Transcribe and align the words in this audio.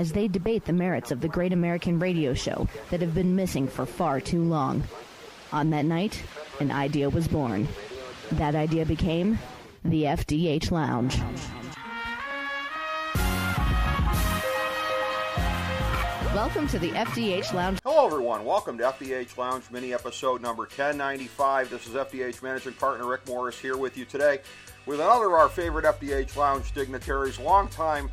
as 0.00 0.12
they 0.12 0.26
debate 0.26 0.64
the 0.64 0.72
merits 0.72 1.10
of 1.10 1.20
the 1.20 1.28
great 1.28 1.52
American 1.52 1.98
radio 1.98 2.32
show 2.32 2.66
that 2.88 3.02
have 3.02 3.14
been 3.14 3.36
missing 3.36 3.68
for 3.68 3.84
far 3.84 4.18
too 4.18 4.42
long. 4.42 4.82
On 5.52 5.68
that 5.68 5.84
night, 5.84 6.22
an 6.58 6.70
idea 6.70 7.10
was 7.10 7.28
born. 7.28 7.68
That 8.32 8.54
idea 8.54 8.86
became 8.86 9.38
the 9.84 10.04
FDH 10.04 10.70
Lounge. 10.70 11.18
Welcome 16.34 16.66
to 16.68 16.78
the 16.78 16.92
FDH 16.92 17.52
Lounge. 17.52 17.78
Hello, 17.84 18.06
everyone. 18.06 18.46
Welcome 18.46 18.78
to 18.78 18.84
FDH 18.84 19.36
Lounge 19.36 19.64
mini 19.70 19.92
episode 19.92 20.40
number 20.40 20.62
1095. 20.62 21.68
This 21.68 21.86
is 21.86 21.92
FDH 21.92 22.42
managing 22.42 22.72
partner 22.72 23.06
Rick 23.06 23.28
Morris 23.28 23.58
here 23.58 23.76
with 23.76 23.98
you 23.98 24.06
today 24.06 24.38
with 24.86 24.98
another 24.98 25.26
of 25.26 25.32
our 25.34 25.50
favorite 25.50 25.84
FDH 25.84 26.36
Lounge 26.36 26.72
dignitaries, 26.72 27.38
longtime 27.38 28.10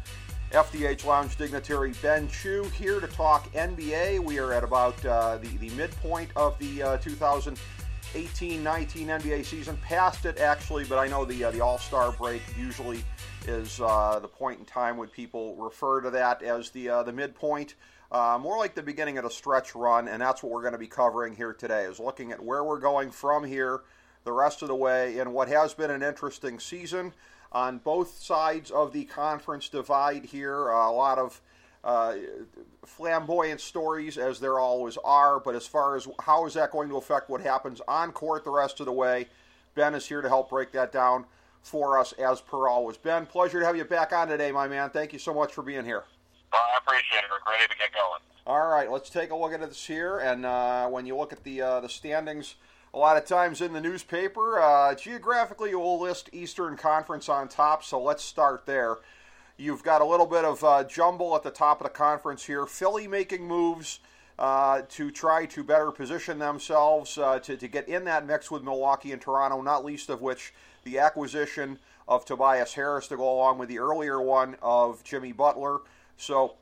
FDH 0.51 1.03
Lounge 1.03 1.35
dignitary 1.35 1.91
Ben 2.01 2.29
Chew 2.29 2.63
here 2.77 3.01
to 3.01 3.07
talk 3.07 3.51
NBA. 3.51 4.19
We 4.19 4.39
are 4.39 4.53
at 4.53 4.63
about 4.63 5.05
uh, 5.05 5.37
the, 5.39 5.49
the 5.57 5.69
midpoint 5.71 6.29
of 6.37 6.57
the 6.57 6.81
uh, 6.81 6.97
2018 6.99 8.63
19 8.63 9.07
NBA 9.07 9.45
season. 9.45 9.77
Past 9.83 10.25
it, 10.25 10.39
actually, 10.39 10.85
but 10.85 10.99
I 10.99 11.07
know 11.09 11.25
the, 11.25 11.43
uh, 11.43 11.51
the 11.51 11.59
All 11.59 11.77
Star 11.77 12.13
break 12.13 12.41
usually 12.57 13.03
is 13.45 13.81
uh, 13.81 14.19
the 14.21 14.27
point 14.29 14.59
in 14.59 14.65
time 14.65 14.95
when 14.95 15.09
people 15.09 15.53
refer 15.57 15.99
to 15.99 16.09
that 16.11 16.41
as 16.41 16.69
the, 16.69 16.89
uh, 16.89 17.03
the 17.03 17.11
midpoint. 17.11 17.75
Uh, 18.09 18.39
more 18.41 18.57
like 18.57 18.73
the 18.73 18.81
beginning 18.81 19.17
of 19.17 19.25
a 19.25 19.29
stretch 19.29 19.75
run, 19.75 20.07
and 20.07 20.21
that's 20.21 20.41
what 20.41 20.53
we're 20.53 20.61
going 20.61 20.71
to 20.71 20.79
be 20.79 20.87
covering 20.87 21.35
here 21.35 21.51
today, 21.51 21.83
is 21.83 21.99
looking 21.99 22.31
at 22.31 22.41
where 22.41 22.63
we're 22.63 22.79
going 22.79 23.11
from 23.11 23.43
here 23.43 23.81
the 24.23 24.31
rest 24.31 24.61
of 24.61 24.69
the 24.69 24.75
way 24.75 25.19
in 25.19 25.33
what 25.33 25.49
has 25.49 25.73
been 25.73 25.91
an 25.91 26.01
interesting 26.01 26.57
season 26.57 27.13
on 27.51 27.77
both 27.79 28.21
sides 28.21 28.71
of 28.71 28.93
the 28.93 29.05
conference 29.05 29.69
divide 29.69 30.25
here. 30.25 30.71
Uh, 30.71 30.89
a 30.89 30.91
lot 30.91 31.17
of 31.17 31.41
uh, 31.83 32.15
flamboyant 32.85 33.61
stories, 33.61 34.17
as 34.17 34.39
there 34.39 34.59
always 34.59 34.97
are, 35.03 35.39
but 35.39 35.55
as 35.55 35.65
far 35.65 35.95
as 35.95 36.07
how 36.21 36.45
is 36.45 36.53
that 36.53 36.71
going 36.71 36.89
to 36.89 36.97
affect 36.97 37.29
what 37.29 37.41
happens 37.41 37.81
on 37.87 38.11
court 38.11 38.43
the 38.43 38.51
rest 38.51 38.79
of 38.79 38.85
the 38.85 38.91
way, 38.91 39.27
Ben 39.75 39.93
is 39.93 40.07
here 40.07 40.21
to 40.21 40.27
help 40.27 40.49
break 40.49 40.71
that 40.71 40.91
down 40.91 41.25
for 41.61 41.99
us 41.99 42.13
as 42.13 42.41
per 42.41 42.67
always. 42.67 42.97
Ben, 42.97 43.25
pleasure 43.25 43.59
to 43.59 43.65
have 43.65 43.77
you 43.77 43.85
back 43.85 44.13
on 44.13 44.27
today, 44.27 44.51
my 44.51 44.67
man. 44.67 44.89
Thank 44.89 45.13
you 45.13 45.19
so 45.19 45.33
much 45.33 45.53
for 45.53 45.61
being 45.61 45.85
here. 45.85 46.03
Well, 46.51 46.61
I 46.61 46.77
appreciate 46.77 47.19
it. 47.19 47.25
We're 47.29 47.51
ready 47.51 47.67
to 47.67 47.77
get 47.77 47.91
going. 47.93 48.21
All 48.45 48.69
right, 48.69 48.89
let's 48.89 49.09
take 49.09 49.31
a 49.31 49.35
look 49.35 49.51
at 49.51 49.59
this 49.61 49.85
here. 49.85 50.19
And 50.19 50.45
uh, 50.45 50.87
when 50.87 51.05
you 51.05 51.17
look 51.17 51.33
at 51.33 51.43
the 51.43 51.61
uh, 51.61 51.79
the 51.81 51.89
standings 51.89 52.55
a 52.93 52.97
lot 52.97 53.17
of 53.17 53.25
times 53.25 53.61
in 53.61 53.73
the 53.73 53.81
newspaper. 53.81 54.59
Uh, 54.59 54.95
geographically, 54.95 55.73
we'll 55.75 55.99
list 55.99 56.29
Eastern 56.33 56.77
Conference 56.77 57.29
on 57.29 57.47
top, 57.47 57.83
so 57.83 58.01
let's 58.01 58.23
start 58.23 58.65
there. 58.65 58.97
You've 59.57 59.83
got 59.83 60.01
a 60.01 60.05
little 60.05 60.25
bit 60.25 60.45
of 60.45 60.63
uh, 60.63 60.83
jumble 60.83 61.35
at 61.35 61.43
the 61.43 61.49
top 61.49 61.81
of 61.81 61.85
the 61.85 61.93
conference 61.93 62.45
here. 62.45 62.65
Philly 62.65 63.07
making 63.07 63.47
moves 63.47 63.99
uh, 64.37 64.83
to 64.89 65.09
try 65.09 65.47
to 65.47 65.63
better 65.63 65.91
position 65.91 66.37
themselves 66.37 67.17
uh, 67.17 67.39
to, 67.39 67.57
to 67.57 67.67
get 67.67 67.89
in 67.89 68.05
that 68.05 68.27
mix 68.27 68.51
with 68.51 68.63
Milwaukee 68.63 69.11
and 69.11 69.21
Toronto, 69.21 69.61
not 69.61 69.83
least 69.83 70.09
of 70.09 70.21
which 70.21 70.53
the 70.83 70.99
acquisition 70.99 71.79
of 72.07 72.23
Tobias 72.23 72.73
Harris 72.75 73.07
to 73.07 73.17
go 73.17 73.33
along 73.33 73.57
with 73.57 73.67
the 73.67 73.79
earlier 73.79 74.21
one 74.21 74.55
of 74.61 75.03
Jimmy 75.03 75.31
Butler. 75.31 75.79
So 76.17 76.53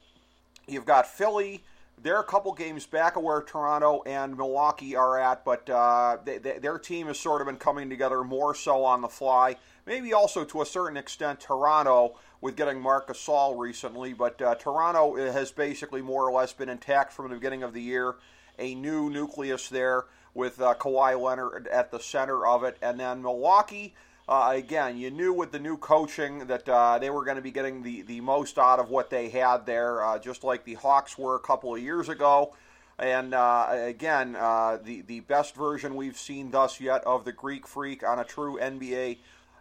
you've 0.67 0.85
got 0.85 1.05
Philly 1.05 1.63
they're 2.01 2.19
a 2.19 2.23
couple 2.23 2.53
games 2.53 2.85
back 2.85 3.16
of 3.16 3.23
where 3.23 3.41
Toronto 3.41 4.03
and 4.06 4.38
Milwaukee 4.38 4.95
are 4.95 5.19
at, 5.19 5.44
but 5.44 5.69
uh, 5.69 6.17
they, 6.23 6.38
they, 6.38 6.59
their 6.59 6.78
team 6.78 7.07
has 7.07 7.19
sort 7.19 7.41
of 7.41 7.47
been 7.47 7.57
coming 7.57 7.89
together 7.89 8.23
more 8.23 8.53
so 8.53 8.83
on 8.83 9.01
the 9.01 9.07
fly. 9.07 9.56
Maybe 9.85 10.13
also 10.13 10.44
to 10.45 10.61
a 10.61 10.66
certain 10.66 10.97
extent 10.97 11.39
Toronto 11.39 12.16
with 12.41 12.55
getting 12.55 12.79
Marc 12.79 13.07
Gasol 13.07 13.57
recently, 13.57 14.13
but 14.13 14.41
uh, 14.41 14.55
Toronto 14.55 15.16
has 15.31 15.51
basically 15.51 16.01
more 16.01 16.28
or 16.28 16.31
less 16.31 16.53
been 16.53 16.69
intact 16.69 17.13
from 17.13 17.29
the 17.29 17.35
beginning 17.35 17.63
of 17.63 17.73
the 17.73 17.81
year. 17.81 18.16
A 18.59 18.75
new 18.75 19.09
nucleus 19.09 19.69
there 19.69 20.05
with 20.34 20.61
uh, 20.61 20.75
Kawhi 20.75 21.19
Leonard 21.19 21.67
at 21.67 21.91
the 21.91 22.00
center 22.00 22.45
of 22.45 22.63
it, 22.63 22.78
and 22.81 23.00
then 23.00 23.22
Milwaukee 23.22 23.95
uh, 24.27 24.53
again, 24.55 24.97
you 24.97 25.11
knew 25.11 25.31
with 25.31 25.51
the 25.51 25.59
new 25.59 25.77
coaching 25.77 26.47
that 26.47 26.67
uh, 26.67 26.97
they 26.97 27.09
were 27.09 27.23
going 27.23 27.37
to 27.37 27.43
be 27.43 27.51
getting 27.51 27.83
the, 27.83 28.01
the 28.01 28.21
most 28.21 28.57
out 28.57 28.79
of 28.79 28.89
what 28.89 29.09
they 29.09 29.29
had 29.29 29.65
there, 29.65 30.03
uh, 30.03 30.17
just 30.17 30.43
like 30.43 30.65
the 30.65 30.73
Hawks 30.73 31.17
were 31.17 31.35
a 31.35 31.39
couple 31.39 31.75
of 31.75 31.81
years 31.81 32.09
ago. 32.09 32.53
And 32.97 33.33
uh, 33.33 33.67
again, 33.71 34.35
uh, 34.35 34.79
the, 34.83 35.01
the 35.01 35.19
best 35.19 35.55
version 35.55 35.95
we've 35.95 36.17
seen 36.17 36.49
thus 36.49 36.79
yet 36.79 37.03
of 37.03 37.25
the 37.25 37.33
Greek 37.33 37.67
Freak 37.67 38.03
on 38.03 38.19
a 38.19 38.23
true 38.23 38.57
NBA 38.57 39.17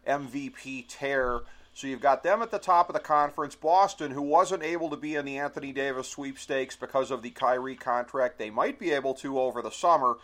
MVP 0.06 0.84
tear. 0.88 1.40
So 1.74 1.88
you've 1.88 2.00
got 2.00 2.22
them 2.22 2.40
at 2.40 2.50
the 2.50 2.58
top 2.58 2.88
of 2.88 2.94
the 2.94 3.00
conference. 3.00 3.56
Boston, 3.56 4.12
who 4.12 4.22
wasn't 4.22 4.62
able 4.62 4.88
to 4.90 4.96
be 4.96 5.16
in 5.16 5.24
the 5.24 5.38
Anthony 5.38 5.72
Davis 5.72 6.08
sweepstakes 6.08 6.76
because 6.76 7.10
of 7.10 7.22
the 7.22 7.30
Kyrie 7.30 7.74
contract, 7.74 8.38
they 8.38 8.50
might 8.50 8.78
be 8.78 8.92
able 8.92 9.14
to 9.14 9.40
over 9.40 9.60
the 9.60 9.70
summer. 9.70 10.14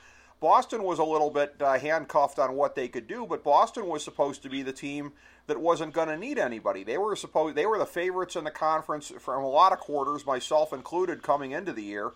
Boston 0.40 0.82
was 0.84 0.98
a 0.98 1.04
little 1.04 1.30
bit 1.30 1.54
uh, 1.60 1.78
handcuffed 1.78 2.38
on 2.38 2.56
what 2.56 2.74
they 2.74 2.88
could 2.88 3.06
do, 3.06 3.26
but 3.28 3.44
Boston 3.44 3.86
was 3.86 4.02
supposed 4.02 4.42
to 4.42 4.48
be 4.48 4.62
the 4.62 4.72
team 4.72 5.12
that 5.46 5.60
wasn't 5.60 5.92
going 5.92 6.08
to 6.08 6.16
need 6.16 6.38
anybody. 6.38 6.82
They 6.82 6.96
were 6.96 7.14
supposed 7.14 7.56
they 7.56 7.66
were 7.66 7.78
the 7.78 7.84
favorites 7.84 8.36
in 8.36 8.44
the 8.44 8.50
conference 8.50 9.12
from 9.18 9.44
a 9.44 9.48
lot 9.48 9.72
of 9.72 9.80
quarters, 9.80 10.24
myself 10.24 10.72
included, 10.72 11.22
coming 11.22 11.52
into 11.52 11.74
the 11.74 11.82
year. 11.82 12.12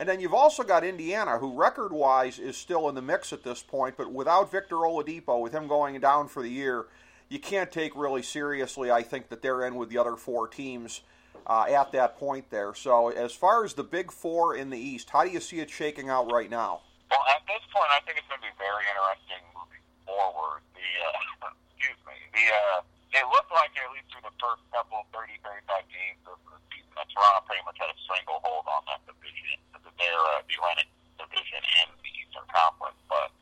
And 0.00 0.08
then 0.08 0.20
you've 0.20 0.34
also 0.34 0.64
got 0.64 0.84
Indiana, 0.84 1.38
who 1.38 1.54
record-wise 1.54 2.38
is 2.38 2.56
still 2.56 2.88
in 2.88 2.94
the 2.94 3.02
mix 3.02 3.32
at 3.32 3.44
this 3.44 3.62
point, 3.62 3.96
but 3.96 4.12
without 4.12 4.50
Victor 4.50 4.76
Oladipo, 4.76 5.40
with 5.40 5.52
him 5.52 5.68
going 5.68 5.98
down 6.00 6.28
for 6.28 6.42
the 6.42 6.48
year, 6.48 6.86
you 7.28 7.38
can't 7.38 7.70
take 7.70 7.94
really 7.94 8.22
seriously. 8.22 8.90
I 8.90 9.02
think 9.02 9.28
that 9.28 9.42
they're 9.42 9.64
in 9.66 9.74
with 9.74 9.88
the 9.88 9.98
other 9.98 10.16
four 10.16 10.48
teams 10.48 11.02
uh, 11.46 11.66
at 11.68 11.92
that 11.92 12.16
point 12.16 12.50
there. 12.50 12.74
So 12.74 13.08
as 13.08 13.32
far 13.32 13.64
as 13.64 13.74
the 13.74 13.84
big 13.84 14.10
four 14.12 14.56
in 14.56 14.70
the 14.70 14.78
East, 14.78 15.10
how 15.10 15.24
do 15.24 15.30
you 15.30 15.40
see 15.40 15.60
it 15.60 15.70
shaking 15.70 16.08
out 16.08 16.30
right 16.32 16.50
now? 16.50 16.82
Well, 17.08 17.24
at 17.32 17.42
this 17.48 17.64
point, 17.72 17.88
I 17.88 18.04
think 18.04 18.20
it's 18.20 18.28
going 18.28 18.40
to 18.40 18.48
be 18.48 18.56
very 18.60 18.84
interesting 18.84 19.40
moving 19.56 19.84
forward. 20.04 20.60
The 20.76 20.88
uh, 21.00 21.52
excuse 21.72 22.00
me, 22.04 22.16
the 22.36 22.44
uh, 22.52 23.16
it 23.16 23.24
looked 23.32 23.48
like 23.48 23.72
at 23.80 23.88
least 23.96 24.12
through 24.12 24.28
the 24.28 24.36
first 24.36 24.60
couple 24.68 25.08
30, 25.16 25.40
35 25.40 25.88
games 25.88 26.20
of 26.28 26.36
the 26.44 26.60
season 26.68 26.92
that 27.00 27.08
Toronto 27.08 27.40
pretty 27.48 27.64
much 27.64 27.80
had 27.80 27.88
a 27.88 27.96
stranglehold 28.04 28.68
on 28.68 28.84
that 28.92 29.00
division, 29.08 29.56
their 29.96 30.20
uh, 30.36 30.44
the 30.44 30.54
Atlantic 30.60 30.88
division 31.16 31.60
and 31.82 31.88
the 32.04 32.12
Eastern 32.12 32.44
Conference. 32.52 33.00
But 33.08 33.32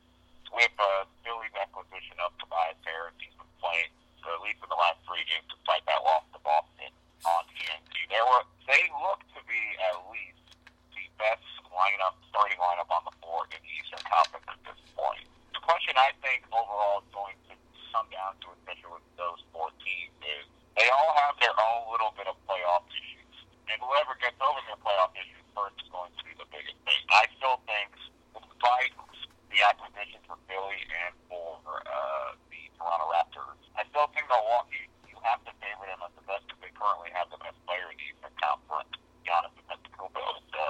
with 0.54 0.75
uh, 0.78 1.10
Philly's 1.27 1.54
acquisition 1.59 2.16
of 2.22 2.31
Tobias 2.38 2.78
Harris, 2.87 3.19
he's 3.19 3.34
been 3.34 3.50
playing 3.59 3.91
so 4.27 4.34
at 4.34 4.43
least 4.43 4.59
in 4.59 4.66
the 4.66 4.78
last 4.78 4.98
three 5.06 5.22
games, 5.31 5.47
despite 5.47 5.87
that 5.87 6.03
loss 6.03 6.27
to 6.34 6.43
Boston 6.43 6.91
on 7.22 7.43
TNT. 7.54 8.10
There 8.10 8.27
were 8.27 8.43
they 8.66 8.83
look 8.98 9.22
to 9.38 9.41
be 9.47 9.62
at 9.78 9.94
least 10.10 10.43
the 10.98 11.06
best 11.15 11.47
lineup, 11.71 12.19
starting 12.33 12.59
lineup 12.59 12.91
on 12.91 13.06
the 13.06 13.15
floor 13.22 13.47
in 13.54 13.60
the 13.62 13.71
Eastern 13.71 14.03
Conference 14.03 14.47
at 14.50 14.59
this 14.66 14.81
point. 14.98 15.22
The 15.54 15.62
question 15.62 15.94
I 15.94 16.10
think 16.25 16.43
overall 16.50 17.06
is 17.06 17.09
going 17.15 17.38
to 17.47 17.54
come 17.94 18.10
down 18.10 18.34
to, 18.43 18.50
especially 18.59 18.98
with 18.98 19.06
those 19.15 19.38
four 19.54 19.71
teams, 19.78 20.16
is 20.27 20.43
they 20.75 20.91
all 20.91 21.15
have 21.22 21.38
their 21.38 21.54
own 21.54 21.87
little 21.94 22.10
bit 22.19 22.27
of 22.27 22.34
playoff 22.50 22.83
issues. 22.91 23.34
And 23.71 23.78
whoever 23.78 24.19
gets 24.19 24.38
over 24.43 24.59
their 24.66 24.81
playoff 24.83 25.15
issues 25.15 25.47
first 25.54 25.78
is 25.78 25.88
going 25.93 26.10
to 26.10 26.22
be 26.27 26.34
the 26.34 26.48
biggest 26.51 26.78
thing. 26.83 27.03
I 27.13 27.30
still 27.39 27.63
think, 27.68 27.92
despite 28.34 28.95
the 29.53 29.59
acquisition 29.65 30.21
for 30.28 30.36
Philly 30.47 30.80
and 31.06 31.13
for 31.30 31.60
uh, 31.84 32.36
the 32.51 32.63
Toronto 32.77 33.06
Raptors, 33.10 33.60
I 33.77 33.84
still 33.92 34.09
think 34.16 34.28
Milwaukee, 34.28 34.89
you 35.09 35.16
have 35.25 35.45
to 35.45 35.53
favor 35.60 35.84
them 35.84 36.01
as 36.04 36.13
the 36.16 36.25
best 36.25 36.48
because 36.48 36.60
they 36.65 36.72
currently 36.72 37.13
have 37.13 37.28
the 37.28 37.41
best 37.41 37.56
player 37.68 37.89
in 37.92 37.97
the 38.01 38.06
Eastern 38.09 38.34
Conference, 38.41 38.92
Giannis 39.25 39.53
Antetokounmpo. 39.68 40.25
So 40.53 40.65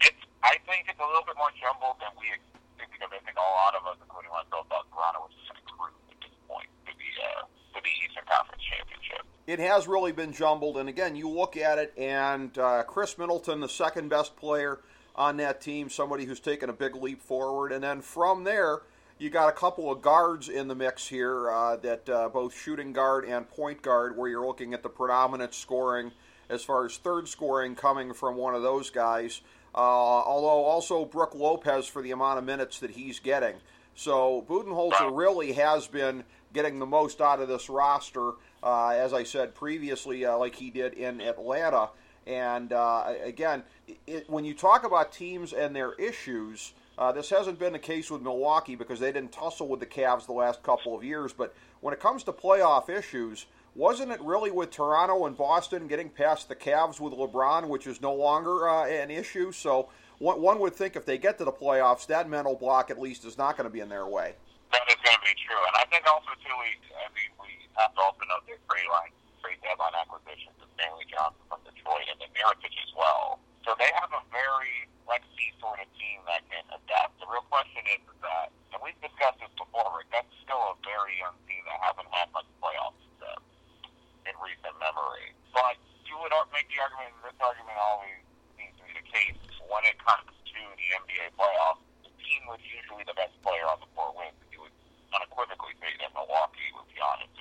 it's 0.00 0.22
I 0.42 0.56
think 0.64 0.88
it's 0.88 0.98
a 0.98 1.06
little 1.06 1.26
bit 1.26 1.36
more 1.36 1.52
jumbled 1.58 2.00
than 2.00 2.14
we 2.16 2.32
think 2.80 2.90
because 2.90 3.12
I 3.12 3.20
think 3.22 3.36
a 3.36 3.44
lot 3.44 3.76
of 3.76 3.84
us, 3.84 3.98
including 4.00 4.32
myself, 4.32 4.64
thought 4.72 4.88
Toronto 4.88 5.28
was 5.28 5.34
just 5.36 5.52
going 5.52 5.62
to 5.62 5.74
cruise 5.76 6.06
at 6.08 6.18
this 6.22 6.36
point 6.48 6.70
to 6.88 6.92
the 6.96 7.10
uh, 7.20 7.42
to 7.44 7.78
the 7.82 7.92
Eastern 8.02 8.26
Conference 8.30 8.62
Championship. 8.64 9.22
It 9.50 9.58
has 9.58 9.88
really 9.88 10.12
been 10.12 10.32
jumbled, 10.32 10.76
and 10.76 10.88
again, 10.88 11.16
you 11.16 11.28
look 11.28 11.56
at 11.56 11.76
it, 11.78 11.92
and 11.98 12.56
uh, 12.56 12.84
Khris 12.84 13.18
Middleton, 13.18 13.58
the 13.58 13.68
second 13.68 14.08
best 14.08 14.36
player 14.36 14.78
on 15.16 15.38
that 15.38 15.60
team, 15.60 15.90
somebody 15.90 16.24
who's 16.24 16.38
taken 16.38 16.70
a 16.70 16.72
big 16.72 16.94
leap 16.94 17.20
forward, 17.20 17.72
and 17.72 17.82
then 17.82 18.00
from 18.00 18.44
there. 18.44 18.82
You 19.18 19.28
got 19.28 19.48
a 19.48 19.52
couple 19.52 19.90
of 19.90 20.02
guards 20.02 20.48
in 20.48 20.68
the 20.68 20.76
mix 20.76 21.08
here, 21.08 21.50
uh, 21.50 21.74
that 21.78 22.08
uh, 22.08 22.28
both 22.28 22.56
shooting 22.56 22.92
guard 22.92 23.24
and 23.24 23.50
point 23.50 23.82
guard, 23.82 24.16
where 24.16 24.30
you're 24.30 24.46
looking 24.46 24.72
at 24.72 24.84
the 24.84 24.88
predominant 24.88 25.52
scoring 25.52 26.12
as 26.48 26.62
far 26.62 26.86
as 26.86 26.96
third 26.98 27.26
scoring 27.26 27.74
coming 27.74 28.14
from 28.14 28.36
one 28.36 28.54
of 28.54 28.62
those 28.62 28.88
guys. 28.88 29.40
Uh, 29.74 29.78
although 29.78 30.64
also 30.64 31.04
Brook 31.04 31.34
Lopez 31.34 31.88
for 31.88 32.02
the 32.02 32.12
amount 32.12 32.38
of 32.38 32.44
minutes 32.44 32.78
that 32.78 32.90
he's 32.90 33.18
getting. 33.18 33.56
So 33.96 34.46
Budenholzer 34.48 35.10
really 35.12 35.54
has 35.54 35.88
been 35.88 36.22
getting 36.52 36.78
the 36.78 36.86
most 36.86 37.20
out 37.20 37.40
of 37.40 37.48
this 37.48 37.68
roster, 37.68 38.32
uh, 38.62 38.88
as 38.88 39.12
I 39.12 39.24
said 39.24 39.54
previously, 39.54 40.24
uh, 40.24 40.36
like 40.36 40.54
he 40.54 40.70
did 40.70 40.94
in 40.94 41.20
Atlanta. 41.20 41.90
And 42.26 42.72
uh, 42.72 43.12
again, 43.24 43.62
it, 44.06 44.28
when 44.28 44.44
you 44.44 44.54
talk 44.54 44.84
about 44.84 45.12
teams 45.12 45.52
and 45.52 45.74
their 45.74 45.94
issues, 45.94 46.72
uh, 46.98 47.12
this 47.12 47.30
hasn't 47.30 47.58
been 47.58 47.72
the 47.72 47.78
case 47.78 48.10
with 48.10 48.22
Milwaukee 48.22 48.74
because 48.74 49.00
they 49.00 49.10
didn't 49.10 49.32
tussle 49.32 49.68
with 49.68 49.80
the 49.80 49.86
Cavs 49.86 50.26
the 50.26 50.32
last 50.32 50.62
couple 50.62 50.94
of 50.94 51.02
years. 51.02 51.32
But 51.32 51.54
when 51.80 51.94
it 51.94 52.00
comes 52.00 52.22
to 52.24 52.32
playoff 52.32 52.90
issues, 52.90 53.46
wasn't 53.74 54.10
it 54.12 54.20
really 54.20 54.50
with 54.50 54.70
Toronto 54.70 55.26
and 55.26 55.36
Boston 55.36 55.86
getting 55.86 56.10
past 56.10 56.48
the 56.48 56.56
Cavs 56.56 57.00
with 57.00 57.14
LeBron, 57.14 57.68
which 57.68 57.86
is 57.86 58.02
no 58.02 58.12
longer 58.12 58.68
uh, 58.68 58.86
an 58.86 59.10
issue? 59.10 59.50
So 59.52 59.88
one, 60.18 60.42
one 60.42 60.58
would 60.58 60.74
think 60.74 60.94
if 60.94 61.06
they 61.06 61.16
get 61.16 61.38
to 61.38 61.44
the 61.44 61.52
playoffs, 61.52 62.06
that 62.08 62.28
mental 62.28 62.54
block 62.54 62.90
at 62.90 63.00
least 63.00 63.24
is 63.24 63.38
not 63.38 63.56
going 63.56 63.68
to 63.68 63.72
be 63.72 63.80
in 63.80 63.88
their 63.88 64.06
way. 64.06 64.34
That 64.70 64.86
is 64.86 65.00
going 65.02 65.18
to 65.18 65.26
be 65.26 65.34
true, 65.34 65.58
and 65.58 65.74
I 65.74 65.84
think 65.90 66.06
also 66.06 66.30
too 66.38 66.54
we 66.62 66.78
I 66.94 67.10
mean 67.10 67.30
we 67.42 67.50
have 67.74 67.90
to 67.94 68.00
also 68.00 68.22
note 68.30 68.46
the 68.46 68.54
trade 68.70 68.90
line 68.90 69.10
trade 69.42 69.58
deadline 69.66 69.96
acquisitions 69.98 70.54
of 70.62 70.70
Stanley 70.78 71.06
Johnson 71.10 71.42
from 71.50 71.60
Detroit 71.66 72.06
and 72.06 72.22
then 72.22 72.30
Mirotic 72.36 72.70
as 72.70 72.92
well. 72.94 73.42
So 73.66 73.74
they 73.76 73.90
have 73.98 74.12
a 74.14 74.22
very 74.30 74.86
Let's 75.10 75.26
sort 75.58 75.82
of 75.82 75.90
team 75.98 76.22
that 76.30 76.46
can 76.46 76.62
adapt. 76.70 77.18
The 77.18 77.26
real 77.26 77.42
question 77.50 77.82
is, 77.90 77.98
is 77.98 78.18
that, 78.22 78.54
and 78.70 78.78
we've 78.78 78.94
discussed 79.02 79.42
this 79.42 79.50
before, 79.58 79.90
Rick, 79.90 80.06
that's 80.14 80.30
still 80.46 80.70
a 80.70 80.78
very 80.86 81.18
young 81.18 81.34
team 81.50 81.66
that 81.66 81.82
hasn't 81.82 82.06
had 82.14 82.30
much 82.30 82.46
playoff 82.62 82.94
success 83.02 83.42
in 84.22 84.34
recent 84.38 84.70
memory. 84.78 85.34
But 85.50 85.82
you 86.06 86.14
would 86.22 86.30
make 86.54 86.70
the 86.70 86.78
argument, 86.78 87.10
this 87.26 87.34
argument 87.42 87.74
always 87.74 88.22
seems 88.54 88.70
to 88.78 88.82
be 88.86 88.94
the 89.02 89.06
case, 89.10 89.34
when 89.66 89.82
it 89.82 89.98
comes 89.98 90.30
to 90.30 90.60
the 90.62 90.86
NBA 90.94 91.34
playoffs, 91.34 91.82
the 92.06 92.14
team 92.22 92.46
with 92.46 92.62
usually 92.62 93.02
the 93.02 93.18
best 93.18 93.34
player 93.42 93.66
on 93.66 93.82
the 93.82 93.90
floor 93.98 94.14
wins. 94.14 94.38
You 94.54 94.62
would 94.62 94.76
unequivocally 95.10 95.74
say 95.82 95.90
that 96.06 96.14
Milwaukee, 96.14 96.70
with 96.70 96.86
Giannis, 96.94 97.34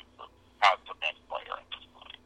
has 0.65 0.81
the 0.89 0.97
best 0.97 1.21
player 1.29 1.53
at 1.53 1.69
this 1.69 1.85
point. 1.93 2.17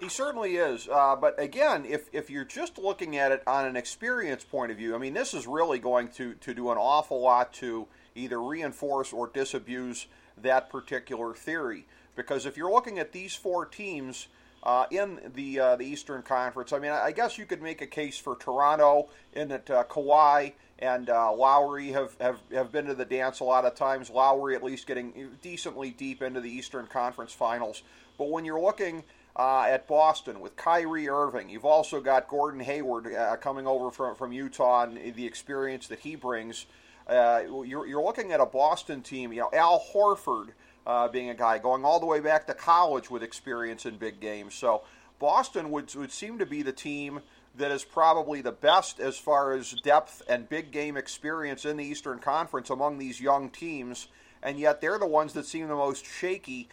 He 0.00 0.08
certainly 0.08 0.56
is. 0.56 0.88
Uh, 0.88 1.14
but 1.14 1.38
again, 1.38 1.84
if, 1.84 2.08
if 2.12 2.30
you're 2.30 2.44
just 2.44 2.78
looking 2.78 3.18
at 3.18 3.32
it 3.32 3.42
on 3.46 3.66
an 3.66 3.76
experience 3.76 4.42
point 4.42 4.72
of 4.72 4.78
view, 4.78 4.94
I 4.94 4.98
mean, 4.98 5.12
this 5.12 5.34
is 5.34 5.46
really 5.46 5.78
going 5.78 6.08
to, 6.12 6.34
to 6.34 6.54
do 6.54 6.70
an 6.70 6.78
awful 6.78 7.20
lot 7.20 7.52
to 7.54 7.86
either 8.14 8.40
reinforce 8.40 9.12
or 9.12 9.28
disabuse 9.28 10.06
that 10.38 10.70
particular 10.70 11.34
theory. 11.34 11.86
Because 12.16 12.46
if 12.46 12.56
you're 12.56 12.72
looking 12.72 12.98
at 12.98 13.12
these 13.12 13.34
four 13.34 13.66
teams 13.66 14.28
uh, 14.62 14.86
in 14.90 15.20
the 15.34 15.58
uh, 15.60 15.76
the 15.76 15.84
Eastern 15.84 16.22
Conference, 16.22 16.72
I 16.72 16.78
mean, 16.78 16.92
I 16.92 17.12
guess 17.12 17.38
you 17.38 17.46
could 17.46 17.62
make 17.62 17.80
a 17.80 17.86
case 17.86 18.18
for 18.18 18.36
Toronto 18.36 19.08
in 19.34 19.48
that 19.48 19.70
uh, 19.70 19.84
Kawhi 19.84 20.52
and 20.78 21.10
uh, 21.10 21.32
Lowry 21.32 21.92
have, 21.92 22.16
have, 22.20 22.38
have 22.52 22.72
been 22.72 22.86
to 22.86 22.94
the 22.94 23.04
dance 23.04 23.40
a 23.40 23.44
lot 23.44 23.66
of 23.66 23.74
times. 23.74 24.08
Lowry 24.08 24.54
at 24.54 24.62
least 24.62 24.86
getting 24.86 25.30
decently 25.42 25.90
deep 25.90 26.22
into 26.22 26.40
the 26.40 26.50
Eastern 26.50 26.86
Conference 26.86 27.32
Finals. 27.32 27.82
But 28.18 28.30
when 28.30 28.44
you're 28.44 28.60
looking 28.60 29.04
uh, 29.40 29.62
at 29.62 29.86
Boston 29.86 30.38
with 30.40 30.54
Kyrie 30.54 31.08
Irving. 31.08 31.48
You've 31.48 31.64
also 31.64 31.98
got 31.98 32.28
Gordon 32.28 32.60
Hayward 32.60 33.14
uh, 33.14 33.36
coming 33.36 33.66
over 33.66 33.90
from, 33.90 34.14
from 34.14 34.32
Utah 34.32 34.82
and 34.82 35.14
the 35.14 35.24
experience 35.24 35.86
that 35.86 36.00
he 36.00 36.14
brings. 36.14 36.66
Uh, 37.08 37.40
you're, 37.64 37.86
you're 37.86 38.04
looking 38.04 38.32
at 38.32 38.40
a 38.40 38.44
Boston 38.44 39.00
team, 39.00 39.32
you 39.32 39.40
know, 39.40 39.48
Al 39.54 39.82
Horford 39.94 40.48
uh, 40.86 41.08
being 41.08 41.30
a 41.30 41.34
guy 41.34 41.56
going 41.56 41.86
all 41.86 41.98
the 41.98 42.04
way 42.04 42.20
back 42.20 42.46
to 42.48 42.54
college 42.54 43.10
with 43.10 43.22
experience 43.22 43.86
in 43.86 43.96
big 43.96 44.20
games. 44.20 44.54
So 44.54 44.82
Boston 45.18 45.70
would, 45.70 45.94
would 45.94 46.12
seem 46.12 46.38
to 46.38 46.44
be 46.44 46.60
the 46.60 46.72
team 46.72 47.20
that 47.56 47.70
is 47.70 47.82
probably 47.82 48.42
the 48.42 48.52
best 48.52 49.00
as 49.00 49.16
far 49.16 49.54
as 49.54 49.72
depth 49.72 50.20
and 50.28 50.50
big 50.50 50.70
game 50.70 50.98
experience 50.98 51.64
in 51.64 51.78
the 51.78 51.84
Eastern 51.84 52.18
Conference 52.18 52.68
among 52.68 52.98
these 52.98 53.22
young 53.22 53.48
teams, 53.48 54.08
and 54.42 54.58
yet 54.58 54.82
they're 54.82 54.98
the 54.98 55.06
ones 55.06 55.32
that 55.32 55.46
seem 55.46 55.66
the 55.66 55.74
most 55.74 56.04
shaky 56.04 56.68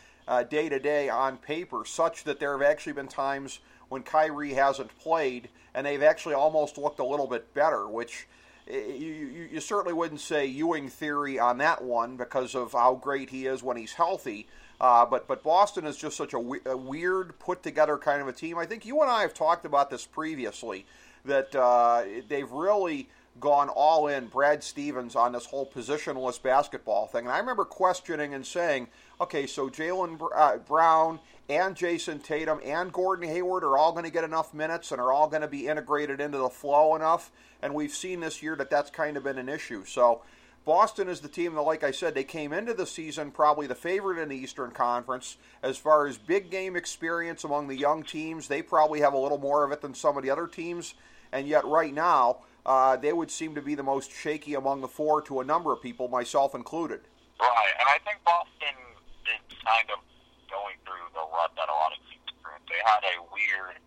day 0.50 0.69
to 0.69 0.79
day 0.79 1.09
on 1.09 1.38
paper, 1.38 1.83
such 1.85 2.24
that 2.25 2.39
there 2.39 2.51
have 2.57 2.62
actually 2.62 2.94
been 2.94 3.07
times 3.07 3.59
when 3.89 4.03
Kyrie 4.03 4.53
hasn't 4.53 4.97
played 5.00 5.50
and 5.74 5.85
they've 5.85 6.03
actually 6.03 6.33
almost 6.33 6.77
looked 6.77 7.00
a 7.00 7.06
little 7.06 7.27
bit 7.27 7.53
better, 7.53 7.88
which 7.88 8.27
eh, 8.68 8.77
you, 8.97 9.13
you, 9.13 9.50
you, 9.53 9.59
certainly 9.59 9.94
wouldn't 9.94 10.19
say 10.19 10.45
Ewing 10.45 10.89
theory 10.89 11.38
on 11.38 11.59
that 11.59 11.83
one 11.83 12.18
because 12.18 12.56
of 12.56 12.71
how 12.74 12.95
great 12.95 13.29
he 13.29 13.45
is 13.45 13.62
when 13.62 13.77
he's 13.77 13.94
healthy. 13.94 14.47
Uh, 14.81 15.06
but 15.06 15.27
but 15.27 15.44
Boston 15.44 15.85
is 15.85 15.95
just 15.95 16.18
such 16.18 16.33
a, 16.33 16.39
weird, 16.39 17.38
put 17.39 17.63
together 17.63 17.97
kind 17.97 18.21
of 18.21 18.27
a 18.27 18.33
team. 18.33 18.57
I 18.57 18.65
think 18.65 18.85
you 18.85 19.01
and 19.01 19.09
I 19.09 19.21
have 19.21 19.33
talked 19.33 19.65
about 19.65 19.89
this 19.89 20.06
previously 20.06 20.85
that 21.25 21.56
uh, 21.56 22.03
they've 22.27 22.51
really 22.51 23.09
gone 23.39 23.69
all 23.69 24.07
in, 24.07 24.27
Brad 24.27 24.63
Stevens, 24.63 25.15
on 25.15 25.31
this 25.31 25.45
whole 25.45 25.65
positionless 25.65 26.41
basketball 26.41 27.07
thing. 27.07 27.25
And 27.25 27.33
I 27.33 27.39
remember 27.39 27.65
questioning 27.65 28.33
and 28.33 28.45
saying, 28.45 28.87
okay, 29.21 29.47
so 29.47 29.69
Jaylen 29.69 30.19
uh, 30.35 30.57
Brown 30.57 31.19
and 31.49 31.75
Jayson 31.75 32.19
Tatum 32.19 32.59
and 32.63 32.91
Gordon 32.91 33.29
Hayward 33.29 33.63
are 33.63 33.77
all 33.77 33.91
going 33.91 34.05
to 34.05 34.11
get 34.11 34.23
enough 34.23 34.53
minutes 34.53 34.91
and 34.91 34.99
are 34.99 35.11
all 35.11 35.27
going 35.27 35.41
to 35.41 35.47
be 35.47 35.67
integrated 35.67 36.19
into 36.19 36.37
the 36.37 36.49
flow 36.49 36.95
enough. 36.95 37.31
And 37.61 37.73
we've 37.73 37.93
seen 37.93 38.19
this 38.19 38.43
year 38.43 38.55
that 38.55 38.69
that's 38.69 38.89
kind 38.89 39.17
of 39.17 39.23
been 39.23 39.37
an 39.37 39.49
issue. 39.49 39.85
So 39.85 40.21
Boston 40.65 41.07
is 41.07 41.21
the 41.21 41.29
team 41.29 41.55
that, 41.55 41.61
like 41.61 41.85
I 41.85 41.91
said, 41.91 42.13
they 42.13 42.25
came 42.25 42.51
into 42.51 42.73
the 42.73 42.85
season 42.85 43.31
probably 43.31 43.67
the 43.67 43.75
favorite 43.75 44.21
in 44.21 44.27
the 44.27 44.35
Eastern 44.35 44.71
Conference. 44.71 45.37
As 45.63 45.77
far 45.77 46.07
as 46.07 46.17
big 46.17 46.51
game 46.51 46.75
experience 46.75 47.45
among 47.45 47.69
the 47.69 47.77
young 47.77 48.03
teams, 48.03 48.49
they 48.49 48.61
probably 48.61 48.99
have 48.99 49.13
a 49.13 49.17
little 49.17 49.37
more 49.37 49.63
of 49.63 49.71
it 49.71 49.81
than 49.81 49.93
some 49.93 50.17
of 50.17 50.23
the 50.23 50.29
other 50.29 50.45
teams. 50.45 50.93
And 51.31 51.47
yet, 51.47 51.65
right 51.65 51.93
now, 51.93 52.39
uh, 52.67 52.99
they 52.99 53.15
would 53.15 53.31
seem 53.31 53.55
to 53.55 53.63
be 53.63 53.79
the 53.79 53.87
most 53.87 54.11
shaky 54.11 54.53
among 54.59 54.83
the 54.83 54.91
four 54.91 55.23
to 55.23 55.39
a 55.39 55.45
number 55.47 55.71
of 55.71 55.79
people, 55.79 56.11
myself 56.11 56.51
included. 56.51 56.99
Right, 57.39 57.73
and 57.79 57.87
I 57.87 57.95
think 58.03 58.19
Boston 58.27 58.75
is 59.23 59.55
kind 59.63 59.87
of 59.87 60.03
going 60.51 60.75
through 60.83 61.07
the 61.15 61.23
rut 61.31 61.55
that 61.55 61.71
a 61.71 61.77
lot 61.79 61.95
of 61.95 61.99
teams 62.11 62.27
experienced. 62.27 62.67
They 62.67 62.83
had 62.83 63.07
a 63.07 63.23
weird 63.31 63.79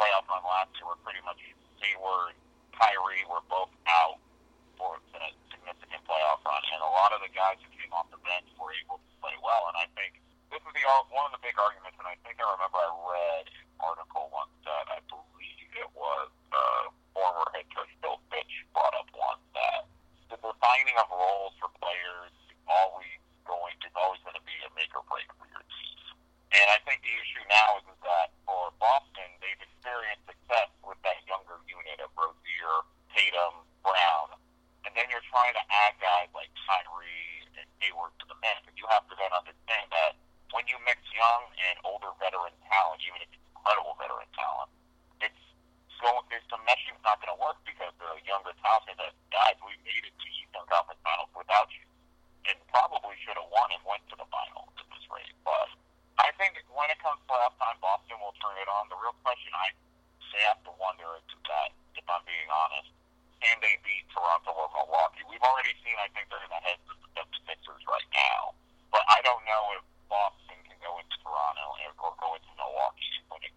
playoff 0.00 0.24
run 0.32 0.40
last 0.48 0.72
year 0.80 0.88
where 0.88 0.96
pretty 1.04 1.20
much 1.28 1.36
Hayward, 1.84 2.32
Kyrie 2.72 3.28
were 3.28 3.44
both 3.52 3.68
out 3.84 4.16
for 4.80 4.96
a 4.96 5.28
significant 5.52 6.00
playoff 6.08 6.40
run, 6.48 6.64
and 6.72 6.80
a 6.80 6.88
lot 6.88 7.12
of 7.12 7.20
the 7.20 7.28
guys 7.36 7.60
who 7.60 7.68
came 7.76 7.92
off 7.92 8.08
the 8.08 8.22
bench 8.24 8.48
were 8.56 8.72
able 8.72 8.96
to 8.96 9.10
play 9.20 9.36
well. 9.44 9.68
And 9.68 9.76
I 9.76 9.86
think 9.92 10.16
this 10.48 10.64
is 10.64 10.72
the 10.72 10.84
one 11.12 11.28
of 11.28 11.36
the 11.36 11.42
big 11.44 11.60
arguments, 11.60 12.00
and 12.00 12.08
I 12.08 12.16
think 12.24 12.40
I 12.40 12.48
remember 12.48 12.80
I 12.80 12.88
read 12.96 13.44
an 13.52 13.68
article 13.76 14.32
once 14.32 14.56
that 14.64 14.88
I 14.88 15.04
believe 15.12 15.68
it 15.76 15.90
was 15.92 16.32
uh, 16.52 16.92
former 17.16 17.46
head 17.52 17.68
coach 17.72 17.92
Bill 18.00 18.20
Fitch 18.32 18.52
brought 18.72 18.92
up 18.96 19.08
once 19.12 19.44
that 19.56 19.88
the 20.32 20.36
defining 20.40 20.96
of 20.96 21.08
roles 21.12 21.52
for 21.60 21.68
players 21.80 22.32
is 22.48 22.60
always 22.68 23.20
going 23.44 23.76
is 23.84 23.94
always 23.96 24.20
going 24.24 24.36
to 24.36 24.44
be 24.48 24.56
a 24.64 24.70
make 24.72 24.92
or 24.96 25.04
break 25.08 25.28
for 25.36 25.46
your 25.48 25.64
team. 25.64 25.96
And 26.52 26.66
I 26.68 26.78
think 26.84 27.00
the 27.04 27.14
issue 27.16 27.44
now 27.48 27.80
is, 27.80 27.86
is 27.88 28.00
that 28.04 28.32
for 28.44 28.72
Boston, 28.76 29.28
they've 29.40 29.60
experienced 29.60 30.24
success 30.28 30.68
with 30.84 31.00
that 31.04 31.20
younger 31.24 31.60
unit 31.64 32.00
of 32.00 32.12
Rozier, 32.16 32.76
Tatum, 33.16 33.64
Brown, 33.80 34.36
and 34.84 34.92
then 34.92 35.08
you're 35.08 35.24
trying 35.32 35.56
to 35.56 35.64
add 35.72 35.96
guys 36.00 36.28
like 36.36 36.52
Kyrie 36.68 37.48
and 37.56 37.68
Hayward 37.80 38.12
to 38.20 38.26
the 38.28 38.36
mix. 38.44 38.60
And 38.68 38.76
you 38.76 38.84
have 38.92 39.08
to 39.08 39.14
then 39.16 39.32
understand 39.32 39.88
that 39.92 40.20
when 40.52 40.68
you 40.68 40.76
mix 40.84 41.00
young 41.16 41.48
and 41.72 41.76
older 41.88 42.12
veteran 42.20 42.52
talent, 42.68 43.00
even 43.04 43.24
if 43.24 43.32
it's 43.32 43.48
incredible 43.56 43.96
veteran 43.96 44.28
talent, 44.36 44.72
going, 46.02 46.26
there's 46.28 46.44
some 46.50 46.60
meshing's 46.66 46.98
not 47.06 47.22
going 47.22 47.30
to 47.30 47.38
work 47.38 47.56
because 47.62 47.94
the 48.02 48.10
younger 48.26 48.50
talented 48.58 48.98
that 48.98 49.14
guys, 49.30 49.54
we 49.62 49.78
made 49.86 50.02
it 50.02 50.12
to 50.12 50.26
Eastern 50.34 50.66
Conference 50.66 50.98
Finals 51.06 51.30
without 51.32 51.70
you, 51.70 51.86
and 52.50 52.58
probably 52.74 53.14
should 53.22 53.38
have 53.38 53.48
won 53.48 53.70
and 53.70 53.80
went 53.86 54.02
to 54.10 54.18
the 54.18 54.26
final 54.28 54.66
at 54.74 54.86
this 54.90 55.06
rate. 55.08 55.32
But 55.46 55.70
I 56.18 56.34
think 56.36 56.58
when 56.74 56.90
it 56.90 56.98
comes 56.98 57.22
playoff 57.30 57.54
time, 57.62 57.78
Boston 57.78 58.18
will 58.18 58.34
turn 58.42 58.58
it 58.58 58.66
on. 58.66 58.90
The 58.90 58.98
real 58.98 59.14
question 59.22 59.54
I 59.54 59.70
say 60.34 60.42
have 60.50 60.60
to 60.66 60.74
wonder 60.76 61.06
is 61.22 61.24
that, 61.46 61.70
if 61.94 62.04
I'm 62.10 62.26
being 62.26 62.50
honest, 62.50 62.90
can 63.38 63.58
they 63.62 63.78
beat 63.86 64.06
Toronto 64.10 64.50
or 64.54 64.68
Milwaukee? 64.74 65.22
We've 65.30 65.42
already 65.42 65.74
seen, 65.86 65.94
I 66.02 66.10
think 66.10 66.30
they're 66.30 66.42
in 66.42 66.50
the 66.50 66.62
heads 66.62 66.82
of 66.90 67.26
the 67.30 67.40
Sixers 67.46 67.82
right 67.86 68.10
now, 68.10 68.58
but 68.90 69.06
I 69.06 69.22
don't 69.22 69.42
know 69.46 69.62
if 69.78 69.82
Boston 70.10 70.58
can 70.66 70.78
go 70.82 70.98
into 70.98 71.16
Toronto 71.22 71.78
or 72.02 72.10
go 72.18 72.38
into 72.38 72.50
Milwaukee 72.54 73.18
and 73.18 73.26
win 73.30 73.42
it 73.46 73.54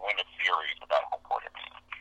win 0.00 0.16
a 0.16 0.26
series 0.40 0.76
with 0.80 0.88
that 0.88 1.04
home 1.10 1.22
court 1.26 1.44
advantage. 1.44 2.00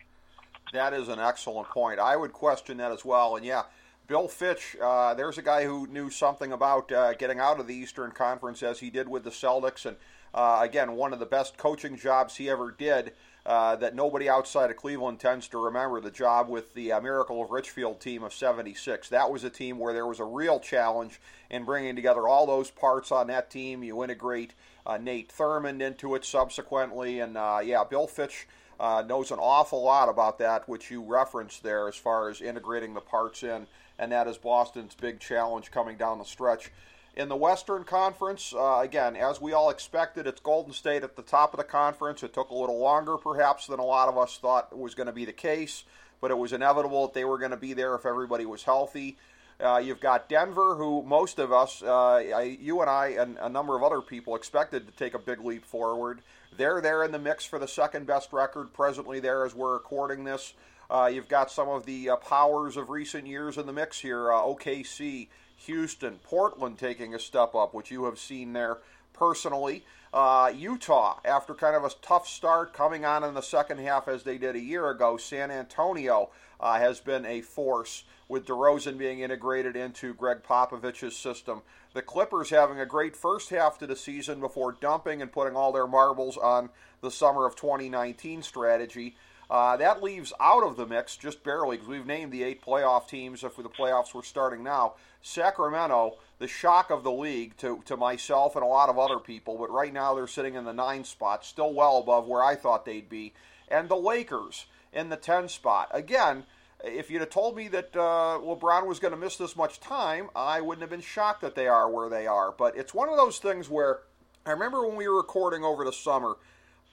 That 0.72 0.86
is 0.98 1.08
an 1.08 1.20
excellent 1.20 1.70
point. 1.70 2.00
I 2.00 2.16
would 2.16 2.34
question 2.34 2.78
that 2.78 2.92
as 2.92 3.06
well. 3.06 3.36
And 3.36 3.46
yeah, 3.46 3.64
Bill 4.08 4.28
Fitch, 4.28 4.78
uh, 4.82 5.14
there's 5.14 5.38
a 5.38 5.42
guy 5.42 5.66
who 5.66 5.86
knew 5.88 6.10
something 6.10 6.52
about 6.52 6.92
uh, 6.92 7.14
getting 7.14 7.40
out 7.40 7.60
of 7.60 7.68
the 7.68 7.76
Eastern 7.76 8.12
Conference 8.12 8.64
as 8.64 8.80
he 8.80 8.90
did 8.90 9.10
with 9.10 9.24
the 9.24 9.30
Celtics. 9.30 9.86
And 9.86 9.98
uh, 10.34 10.60
again, 10.62 10.94
one 10.94 11.12
of 11.12 11.20
the 11.20 11.26
best 11.26 11.58
coaching 11.58 11.98
jobs 11.98 12.36
he 12.36 12.50
ever 12.50 12.72
did. 12.72 13.14
Uh, 13.46 13.78
that 13.78 13.96
nobody 13.96 14.28
outside 14.28 14.70
of 14.70 14.76
Cleveland 14.76 15.22
tends 15.22 15.48
to 15.48 15.58
remember 15.58 16.02
the 16.02 16.12
job 16.12 16.50
with 16.50 16.74
the 16.74 16.92
uh, 16.92 17.00
Miracle 17.00 17.42
of 17.42 17.50
Richfield 17.50 18.02
team 18.02 18.22
of 18.22 18.34
76. 18.34 19.08
That 19.08 19.32
was 19.32 19.46
a 19.46 19.50
team 19.50 19.80
where 19.80 19.94
there 19.94 20.06
was 20.06 20.20
a 20.20 20.26
real 20.26 20.60
challenge 20.60 21.22
in 21.50 21.64
bringing 21.64 21.96
together 21.96 22.28
all 22.28 22.46
those 22.46 22.70
parts 22.70 23.10
on 23.10 23.28
that 23.28 23.50
team. 23.50 23.86
You 23.86 24.04
integrate 24.04 24.54
uh, 24.86 24.98
Nate 24.98 25.34
Thurmond 25.34 25.82
into 25.82 26.14
it 26.16 26.26
subsequently, 26.26 27.22
and 27.22 27.36
yeah, 27.36 27.86
Bill 27.90 28.06
Fitch 28.06 28.50
uh, 28.80 29.04
knows 29.08 29.32
an 29.32 29.40
awful 29.40 29.84
lot 29.84 30.10
about 30.10 30.40
that, 30.40 30.68
which 30.68 30.92
you 30.92 31.02
referenced 31.02 31.64
there 31.64 31.88
as 31.88 31.96
far 31.96 32.30
as 32.30 32.42
integrating 32.42 32.94
the 32.94 33.02
parts 33.02 33.44
in, 33.44 33.68
and 33.98 34.12
that 34.12 34.28
is 34.28 34.38
Boston's 34.38 34.96
big 34.96 35.20
challenge 35.20 35.72
coming 35.72 35.98
down 35.98 36.20
the 36.20 36.26
stretch. 36.26 36.72
In 37.16 37.30
the 37.30 37.36
Western 37.36 37.84
Conference, 37.84 38.54
uh, 38.56 38.80
again, 38.80 39.16
as 39.16 39.42
we 39.42 39.52
all 39.52 39.72
expected, 39.72 40.28
it's 40.28 40.40
Golden 40.40 40.72
State 40.72 41.04
at 41.04 41.16
the 41.16 41.24
top 41.24 41.52
of 41.52 41.58
the 41.58 41.64
conference. 41.64 42.22
It 42.22 42.32
took 42.32 42.52
a 42.52 42.56
little 42.56 42.78
longer, 42.78 43.18
perhaps, 43.18 43.66
than 43.66 43.80
a 43.80 43.86
lot 43.86 44.08
of 44.08 44.20
us 44.20 44.38
thought 44.38 44.78
was 44.78 44.94
going 44.94 45.08
to 45.08 45.14
be 45.14 45.26
the 45.26 45.34
case, 45.34 45.84
but 46.22 46.30
it 46.30 46.38
was 46.38 46.54
inevitable 46.54 47.08
that 47.08 47.16
they 47.16 47.26
were 47.26 47.40
going 47.40 47.52
to 47.52 47.58
be 47.58 47.74
there 47.74 47.96
if 47.96 48.06
everybody 48.06 48.46
was 48.46 48.64
healthy. 48.64 49.18
Uh, 49.60 49.82
you've 49.84 50.00
got 50.00 50.30
Denver, 50.30 50.76
who 50.76 51.02
most 51.02 51.40
of 51.40 51.52
us, 51.52 51.82
uh, 51.82 52.22
you 52.60 52.82
and 52.82 52.90
I, 52.90 53.08
and 53.08 53.40
a 53.42 53.50
number 53.50 53.76
of 53.76 53.82
other 53.82 54.02
people 54.02 54.36
expected 54.36 54.86
to 54.86 54.94
take 54.94 55.16
a 55.16 55.20
big 55.20 55.44
leap 55.44 55.66
forward. 55.66 56.22
They're 56.58 56.82
there 56.82 57.04
in 57.04 57.12
the 57.12 57.20
mix 57.20 57.46
for 57.46 57.60
the 57.60 57.68
second 57.68 58.08
best 58.08 58.34
record 58.34 58.74
presently 58.74 59.20
there 59.20 59.46
as 59.46 59.54
we're 59.54 59.74
recording 59.74 60.24
this. 60.24 60.54
Uh, 60.90 61.10
you've 61.14 61.30
got 61.30 61.52
some 61.52 61.70
of 61.70 61.86
the 61.86 62.10
uh, 62.10 62.16
powers 62.16 62.78
of 62.78 62.90
recent 62.90 63.28
years 63.28 63.58
in 63.58 63.68
the 63.68 63.74
mix 63.74 64.00
here 64.00 64.32
uh, 64.32 64.38
OKC, 64.38 65.28
Houston, 65.58 66.16
Portland 66.24 66.80
taking 66.80 67.14
a 67.14 67.20
step 67.20 67.54
up, 67.54 67.76
which 67.76 67.92
you 67.92 68.06
have 68.06 68.18
seen 68.18 68.54
there 68.54 68.80
personally. 69.14 69.84
Uh, 70.12 70.52
Utah, 70.56 71.20
after 71.24 71.54
kind 71.54 71.76
of 71.76 71.84
a 71.84 71.92
tough 72.02 72.28
start 72.28 72.74
coming 72.74 73.06
on 73.06 73.24
in 73.24 73.36
the 73.36 73.42
second 73.42 73.80
half 73.80 74.08
as 74.08 74.24
they 74.24 74.40
did 74.40 74.56
a 74.56 74.60
year 74.60 74.90
ago, 74.90 75.16
San 75.16 75.52
Antonio 75.52 76.32
uh, 76.60 76.80
has 76.80 77.00
been 77.00 77.26
a 77.26 77.42
force 77.42 78.04
with 78.28 78.48
DeRozan 78.48 78.98
being 78.98 79.20
integrated 79.20 79.76
into 79.76 80.16
Gregg 80.16 80.42
Popovich's 80.42 81.16
system. 81.16 81.62
The 81.98 82.04
Clippers 82.04 82.52
having 82.52 82.80
a 82.80 82.86
great 82.86 83.16
first 83.16 83.50
half 83.50 83.80
to 83.80 83.88
the 83.88 83.96
season 83.96 84.40
before 84.40 84.72
dumping 84.72 85.20
and 85.20 85.32
putting 85.32 85.56
all 85.56 85.72
their 85.72 85.88
marbles 85.88 86.38
on 86.38 86.70
the 87.02 87.10
summer 87.10 87.48
of 87.48 87.56
2019 87.56 88.44
strategy. 88.44 89.16
Uh, 89.50 89.78
that 89.78 90.04
leaves 90.04 90.32
out 90.40 90.62
of 90.62 90.78
the 90.78 90.86
mix 90.86 91.18
just 91.18 91.44
barely 91.44 91.76
because 91.76 91.90
we've 91.90 92.06
named 92.06 92.32
the 92.32 92.44
eight 92.44 92.64
playoff 92.64 93.08
teams 93.08 93.44
if 93.44 93.56
the 93.56 93.64
playoffs 93.64 94.14
were 94.14 94.22
starting 94.22 94.62
now. 94.62 94.94
Sacramento, 95.24 96.20
the 96.38 96.48
shock 96.48 96.92
of 96.92 97.04
the 97.04 97.12
league 97.12 97.58
to, 97.58 97.82
to 97.86 97.98
myself 97.98 98.56
and 98.56 98.64
a 98.64 98.68
lot 98.68 98.90
of 98.90 99.00
other 99.00 99.18
people, 99.18 99.58
but 99.58 99.72
right 99.72 99.92
now 99.92 100.14
they're 100.14 100.28
sitting 100.28 100.54
in 100.54 100.66
the 100.66 100.74
nine 100.74 101.04
spot, 101.04 101.44
still 101.44 101.74
well 101.74 101.98
above 101.98 102.28
where 102.28 102.44
I 102.44 102.54
thought 102.54 102.86
they'd 102.86 103.10
be. 103.10 103.34
And 103.70 103.90
the 103.90 103.98
Lakers 103.98 104.68
in 104.94 105.10
the 105.10 105.18
10 105.18 105.50
spot. 105.50 105.90
Again, 105.90 106.44
if 106.84 107.10
you'd 107.10 107.22
have 107.22 107.30
told 107.30 107.56
me 107.56 107.68
that 107.70 107.96
uh, 107.96 108.40
LeBron 108.40 108.86
was 108.86 109.00
going 109.00 109.14
to 109.14 109.20
miss 109.20 109.38
this 109.38 109.56
much 109.56 109.80
time, 109.80 110.30
I 110.36 110.62
wouldn't 110.62 110.82
have 110.82 110.90
been 110.90 111.02
shocked 111.02 111.42
that 111.42 111.56
they 111.56 111.68
are 111.68 111.90
where 111.90 112.10
they 112.10 112.28
are. 112.28 112.52
But 112.52 112.78
it's 112.78 112.94
one 112.94 113.10
of 113.10 113.18
those 113.18 113.40
things 113.40 113.70
where 113.70 114.02
I 114.46 114.52
remember 114.52 114.88
when 114.88 114.96
we 114.96 115.08
were 115.08 115.18
recording 115.18 115.64
over 115.64 115.84
the 115.84 115.94
summer, 115.94 116.38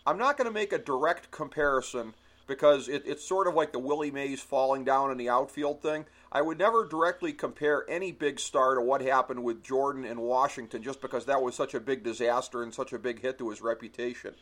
I'm 0.07 0.19
not 0.19 0.37
going 0.37 0.47
to 0.47 0.55
make 0.55 0.73
a 0.73 0.79
direct 0.79 1.31
comparison 1.31 2.15
because 2.47 2.89
it, 2.89 3.03
it's 3.07 3.25
sort 3.25 3.47
of 3.47 3.55
like 3.55 3.73
the 3.73 3.79
Willie 3.79 4.11
Mays 4.11 4.41
falling 4.41 4.85
down 4.85 5.11
in 5.11 5.19
the 5.19 5.29
outfield 5.29 5.81
thing. 5.81 6.07
I 6.33 6.43
would 6.43 6.59
never 6.59 6.87
directly 6.87 7.33
compare 7.33 7.89
any 7.89 8.11
big 8.11 8.41
star 8.41 8.75
to 8.75 8.81
what 8.81 9.01
happened 9.01 9.45
with 9.45 9.63
Jordan 9.63 10.05
in 10.05 10.21
Washington 10.21 10.83
just 10.83 11.01
because 11.01 11.27
that 11.27 11.43
was 11.43 11.55
such 11.55 11.75
a 11.75 11.81
big 11.81 12.03
disaster 12.03 12.63
and 12.63 12.75
such 12.75 12.93
a 12.93 12.99
big 12.99 13.23
hit 13.23 13.39
to 13.39 13.51
his 13.51 13.63
reputation. 13.63 14.35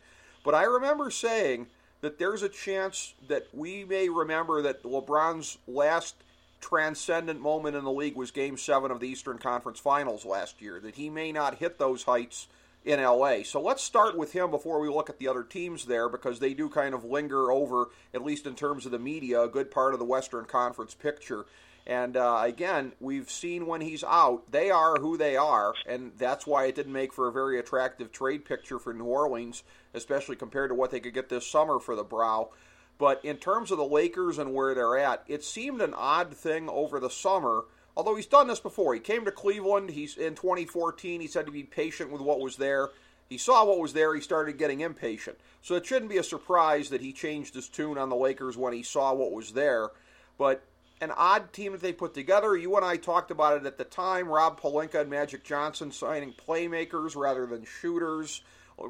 But 0.42 0.54
I 0.54 0.64
remember 0.64 1.10
saying 1.10 1.66
that 2.02 2.18
there's 2.18 2.42
a 2.42 2.48
chance 2.48 3.14
that 3.28 3.46
we 3.54 3.84
may 3.84 4.08
remember 4.08 4.60
that 4.62 4.82
LeBron's 4.82 5.56
last 5.66 6.16
transcendent 6.60 7.40
moment 7.40 7.76
in 7.76 7.84
the 7.84 7.90
league 7.90 8.16
was 8.16 8.30
game 8.30 8.56
seven 8.56 8.90
of 8.90 9.00
the 9.00 9.08
Eastern 9.08 9.38
Conference 9.38 9.78
Finals 9.78 10.24
last 10.24 10.60
year, 10.60 10.78
that 10.80 10.96
he 10.96 11.08
may 11.08 11.32
not 11.32 11.56
hit 11.56 11.78
those 11.78 12.02
heights 12.02 12.48
in 12.84 13.00
LA. 13.00 13.42
So 13.44 13.60
let's 13.60 13.82
start 13.82 14.16
with 14.16 14.32
him 14.32 14.50
before 14.50 14.80
we 14.80 14.88
look 14.88 15.08
at 15.08 15.18
the 15.18 15.28
other 15.28 15.44
teams 15.44 15.84
there 15.84 16.08
because 16.08 16.40
they 16.40 16.54
do 16.54 16.68
kind 16.68 16.94
of 16.94 17.04
linger 17.04 17.52
over, 17.52 17.86
at 18.12 18.24
least 18.24 18.46
in 18.46 18.56
terms 18.56 18.84
of 18.84 18.92
the 18.92 18.98
media, 18.98 19.42
a 19.42 19.48
good 19.48 19.70
part 19.70 19.92
of 19.92 20.00
the 20.00 20.04
Western 20.04 20.44
Conference 20.44 20.94
picture. 20.94 21.46
And 21.86 22.16
uh, 22.16 22.42
again, 22.44 22.92
we've 23.00 23.30
seen 23.30 23.66
when 23.66 23.80
he's 23.80 24.04
out, 24.04 24.50
they 24.50 24.70
are 24.70 24.96
who 24.96 25.16
they 25.16 25.36
are, 25.36 25.74
and 25.86 26.12
that's 26.16 26.46
why 26.46 26.66
it 26.66 26.76
didn't 26.76 26.92
make 26.92 27.12
for 27.12 27.26
a 27.26 27.32
very 27.32 27.58
attractive 27.58 28.12
trade 28.12 28.44
picture 28.44 28.78
for 28.78 28.94
New 28.94 29.04
Orleans, 29.04 29.64
especially 29.92 30.36
compared 30.36 30.70
to 30.70 30.74
what 30.74 30.92
they 30.92 31.00
could 31.00 31.14
get 31.14 31.28
this 31.28 31.46
summer 31.46 31.80
for 31.80 31.96
the 31.96 32.04
Brow. 32.04 32.50
But 32.98 33.24
in 33.24 33.36
terms 33.38 33.72
of 33.72 33.78
the 33.78 33.84
Lakers 33.84 34.38
and 34.38 34.54
where 34.54 34.74
they're 34.74 34.98
at, 34.98 35.24
it 35.26 35.42
seemed 35.42 35.80
an 35.80 35.94
odd 35.94 36.36
thing 36.36 36.68
over 36.68 37.00
the 37.00 37.10
summer 37.10 37.64
Although 37.96 38.16
he's 38.16 38.26
done 38.26 38.48
this 38.48 38.60
before. 38.60 38.94
He 38.94 39.00
came 39.00 39.24
to 39.24 39.32
Cleveland. 39.32 39.90
He's 39.90 40.16
in 40.16 40.34
2014. 40.34 41.20
He 41.20 41.26
said 41.26 41.46
to 41.46 41.52
be 41.52 41.62
patient 41.62 42.10
with 42.10 42.22
what 42.22 42.40
was 42.40 42.56
there. 42.56 42.88
He 43.28 43.38
saw 43.38 43.64
what 43.64 43.78
was 43.78 43.92
there. 43.92 44.14
He 44.14 44.20
started 44.20 44.58
getting 44.58 44.80
impatient. 44.80 45.38
So 45.62 45.74
it 45.74 45.86
shouldn't 45.86 46.10
be 46.10 46.18
a 46.18 46.22
surprise 46.22 46.90
that 46.90 47.00
he 47.00 47.12
changed 47.12 47.54
his 47.54 47.68
tune 47.68 47.98
on 47.98 48.08
the 48.08 48.16
Lakers 48.16 48.56
when 48.56 48.72
he 48.72 48.82
saw 48.82 49.12
what 49.14 49.32
was 49.32 49.52
there. 49.52 49.90
But 50.38 50.62
an 51.02 51.10
odd 51.16 51.52
team 51.52 51.72
that 51.72 51.80
they 51.80 51.92
put 51.92 52.14
together. 52.14 52.56
You 52.56 52.76
and 52.76 52.84
I 52.84 52.96
talked 52.96 53.32
about 53.32 53.56
it 53.56 53.66
at 53.66 53.76
the 53.76 53.84
time. 53.84 54.28
Rob 54.28 54.60
Pelinka 54.60 55.00
and 55.00 55.10
Magic 55.10 55.42
Johnson 55.42 55.90
signing 55.90 56.32
playmakers 56.32 57.16
rather 57.16 57.44
than 57.44 57.64
shooters. 57.64 58.40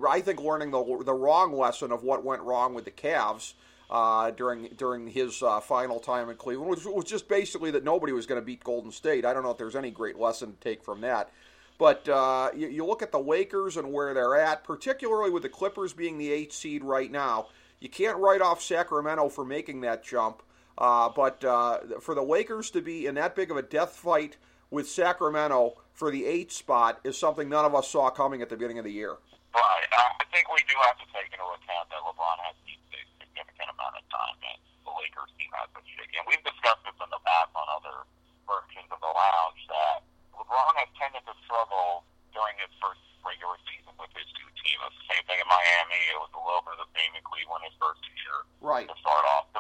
I 0.09 0.21
think 0.21 0.41
learning 0.41 0.71
the 0.71 1.03
the 1.05 1.15
wrong 1.15 1.53
lesson 1.53 1.91
of 1.91 2.05
what 2.05 2.25
went 2.25 2.43
wrong 2.43 2.75
with 2.75 2.85
the 2.85 2.91
Cavs 2.91 3.55
uh, 3.91 4.31
during 4.31 4.69
during 4.77 5.09
his 5.09 5.43
uh, 5.43 5.61
final 5.61 5.99
time 5.99 6.29
in 6.29 6.37
Cleveland, 6.37 6.71
which 6.71 6.85
was 6.85 7.07
just 7.07 7.29
basically 7.29 7.71
that 7.71 7.83
nobody 7.83 8.13
was 8.13 8.27
going 8.27 8.41
to 8.41 8.45
beat 8.45 8.63
Golden 8.63 8.93
State. 8.93 9.25
I 9.25 9.33
don't 9.33 9.43
know 9.43 9.51
if 9.51 9.59
there's 9.59 9.77
any 9.77 9.91
great 9.91 10.19
lesson 10.19 10.53
to 10.53 10.61
take 10.61 10.85
from 10.85 11.01
that. 11.01 11.31
But 11.79 12.09
uh, 12.09 12.51
you, 12.55 12.69
you, 12.69 12.87
look 12.87 13.03
at 13.03 13.11
the 13.11 13.19
Lakers 13.19 13.77
and 13.77 13.93
where 13.93 14.15
they're 14.15 14.37
at, 14.37 14.63
particularly 14.63 15.31
with 15.31 15.43
the 15.43 15.49
Clippers 15.49 15.93
being 15.93 16.17
the 16.17 16.31
eighth 16.31 16.53
seed 16.53 16.85
right 16.85 17.11
now. 17.11 17.47
You 17.81 17.89
can't 17.89 18.19
write 18.19 18.41
off 18.41 18.63
Sacramento 18.63 19.31
for 19.31 19.45
making 19.45 19.81
that 19.81 20.05
jump. 20.05 20.43
Uh, 20.79 21.09
but 21.09 21.45
uh, 21.45 22.01
for 22.01 22.15
the 22.15 22.23
Lakers 22.23 22.71
to 22.71 22.81
be 22.81 23.07
in 23.07 23.15
that 23.17 23.37
big 23.37 23.51
of 23.51 23.57
a 23.57 23.63
death 23.63 23.93
fight 23.93 24.37
with 24.71 24.89
Sacramento 24.89 25.77
for 25.93 26.11
the 26.11 26.25
eighth 26.25 26.53
spot 26.53 27.01
is 27.05 27.17
something 27.17 27.49
none 27.49 27.65
of 27.65 27.75
us 27.75 27.89
saw 27.93 28.09
coming 28.09 28.41
at 28.41 28.49
the 28.49 28.57
beginning 28.57 28.81
of 28.81 28.85
the 28.85 28.93
year. 28.93 29.21
Right. 29.53 29.85
I 29.93 30.25
think 30.33 30.49
we 30.49 30.65
do 30.65 30.73
have 30.89 30.97
to 30.97 31.07
take 31.13 31.29
into 31.29 31.45
account 31.45 31.93
that 31.93 32.01
LeBron 32.01 32.39
has 32.49 32.57
used 32.65 32.89
a 32.89 33.05
significant 33.21 33.69
amount 33.69 34.01
of 34.01 34.05
time 34.09 34.37
that 34.41 34.57
the 34.89 34.93
Lakers 34.97 35.29
team 35.37 35.53
has 35.61 35.69
been 35.77 35.85
shaky. 35.85 36.17
And 36.17 36.25
we've 36.25 36.41
discussed 36.41 36.81
this 36.89 36.97
in 36.97 37.11
the 37.13 37.21
past 37.21 37.53
on 37.53 37.69
other 37.69 38.09
versions 38.49 38.89
of 38.89 38.97
the 39.05 39.13
lounge 39.13 39.61
that 39.69 40.01
LeBron 40.33 40.73
has 40.81 40.89
tended 40.97 41.21
to 41.29 41.37
struggle 41.45 42.09
during 42.33 42.57
his 42.65 42.73
first 42.81 43.05
regular 43.21 43.61
season 43.69 43.93
with 44.01 44.09
his 44.17 44.25
two 44.33 44.49
teams. 44.65 44.89
The 45.05 45.21
same 45.21 45.25
thing 45.29 45.37
in 45.37 45.49
Miami. 45.53 46.01
It 46.17 46.19
was 46.19 46.33
a 46.33 46.41
little 46.41 46.65
bit 46.65 46.81
of 46.81 46.89
the 46.89 46.91
same 46.97 47.13
in 47.13 47.21
Cleveland 47.29 47.69
his 47.69 47.77
first 47.77 48.01
year 48.09 48.49
right. 48.65 48.89
to 48.89 48.97
start 49.05 49.25
off. 49.37 49.52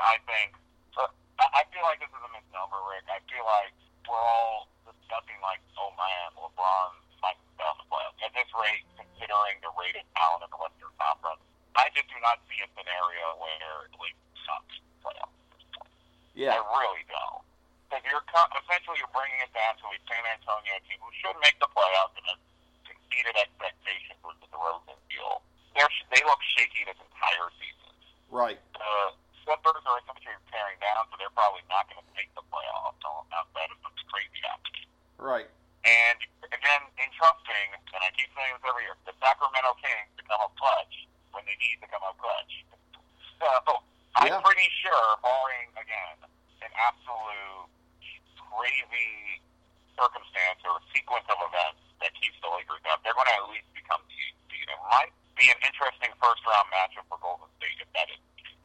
I 0.00 0.16
think, 0.24 0.56
so 0.96 1.06
I 1.38 1.62
feel 1.70 1.84
like 1.84 2.00
this 2.00 2.10
is 2.10 2.22
a 2.24 2.30
misnomer, 2.32 2.80
Rick. 2.90 3.06
I 3.08 3.20
feel 3.28 3.44
like 3.44 3.72
we're 4.08 4.16
all 4.16 4.68
discussing 4.84 5.38
like, 5.44 5.60
oh 5.76 5.92
man, 5.94 6.34
LeBron 6.40 6.90
might 7.22 7.36
be 7.36 7.62
on 7.62 7.76
the 7.78 7.86
playoffs. 7.86 8.18
At 8.24 8.32
this 8.32 8.48
rate, 8.56 8.84
considering 8.96 9.60
the 9.60 9.72
rated 9.76 10.04
talent 10.16 10.44
in 10.44 10.50
the 10.50 10.60
Western 10.60 10.92
Conference, 10.96 11.42
I 11.78 11.88
just 11.94 12.08
do 12.10 12.18
not 12.20 12.42
see 12.50 12.58
a 12.64 12.68
scenario 12.74 13.26
where 13.38 13.88
the 13.92 13.98
league 14.00 14.18
sucks 14.42 14.76
playoffs 15.04 15.32
at 15.32 15.48
this 15.54 15.64
point. 15.76 15.92
Yeah. 16.34 16.56
I 16.56 16.64
really 16.64 17.04
don't. 17.06 17.44
Because 17.88 18.06
you're 18.06 18.22
essentially 18.22 19.02
you're 19.02 19.14
bringing 19.14 19.40
it 19.42 19.50
down 19.50 19.74
to 19.82 19.86
a 19.90 19.98
San 20.06 20.22
Antonio 20.30 20.78
team 20.86 21.02
who 21.02 21.10
should 21.18 21.34
make 21.42 21.58
the 21.58 21.70
playoffs 21.74 22.14
and 22.14 22.26
has 22.30 22.40
exceeded 22.86 23.34
expectations 23.34 24.18
with 24.22 24.38
the 24.38 24.48
DeRozan 24.54 24.94
deal. 25.10 25.42
They're, 25.74 25.90
they 26.14 26.22
look 26.22 26.38
shaky 26.54 26.86
this 26.86 26.98
entire 26.98 27.50
season. 27.58 27.90
Right. 28.30 28.62
The 28.78 29.14
Clippers 29.42 29.82
are 29.82 29.98
essentially 30.06 30.38
tearing 30.54 30.78
down, 30.78 31.10
so 31.10 31.18
they're 31.18 31.34
probably 31.34 31.66
not 31.66 31.90
going 31.90 31.98
to 31.98 32.06
make 32.14 32.30
the 32.38 32.46
playoffs 32.54 33.02
outside 33.34 33.70
of 33.74 33.78
some 33.82 33.90
crazy 34.06 34.38
happening. 34.46 34.86
Right. 35.18 35.50
And 35.82 36.18
again, 36.46 36.82
entrusting, 36.94 37.68
and 37.74 38.00
I 38.06 38.14
keep 38.14 38.30
saying 38.38 38.54
this 38.54 38.62
every 38.62 38.86
year, 38.86 38.94
the 39.02 39.16
Sacramento 39.18 39.74
Kings 39.82 40.06
become 40.14 40.38
a 40.46 40.50
clutch 40.54 41.10
when 41.34 41.39
they 41.50 41.58
need 41.58 41.82
to 41.82 41.88
come 41.90 42.02
up 42.06 42.14
clutch. 42.22 42.62
So 43.42 43.82
I'm 44.14 44.30
Yeah. 44.30 44.40
pretty 44.40 44.70
sure, 44.82 45.18
barring 45.22 45.70
again 45.74 46.30
an 46.62 46.70
absolute 46.78 47.66
crazy 48.38 49.42
circumstance 49.98 50.62
or 50.64 50.78
a 50.78 50.82
sequence 50.94 51.26
of 51.28 51.38
events 51.42 51.82
that 52.00 52.14
keeps 52.14 52.38
the 52.40 52.48
Lakers 52.48 52.80
up, 52.90 53.02
they're 53.02 53.14
going 53.14 53.26
to 53.26 53.34
at 53.34 53.48
least 53.50 53.66
become 53.74 54.00
the 54.06 54.14
eighth 54.14 54.38
seed. 54.50 54.68
It 54.68 54.78
might 54.90 55.12
be 55.36 55.48
an 55.48 55.56
interesting 55.66 56.10
first 56.22 56.46
round 56.46 56.68
matchup 56.70 57.08
for 57.08 57.18
Golden 57.18 57.48
State 57.58 57.80
if 57.80 57.92
that 57.94 58.10
is. 58.10 58.18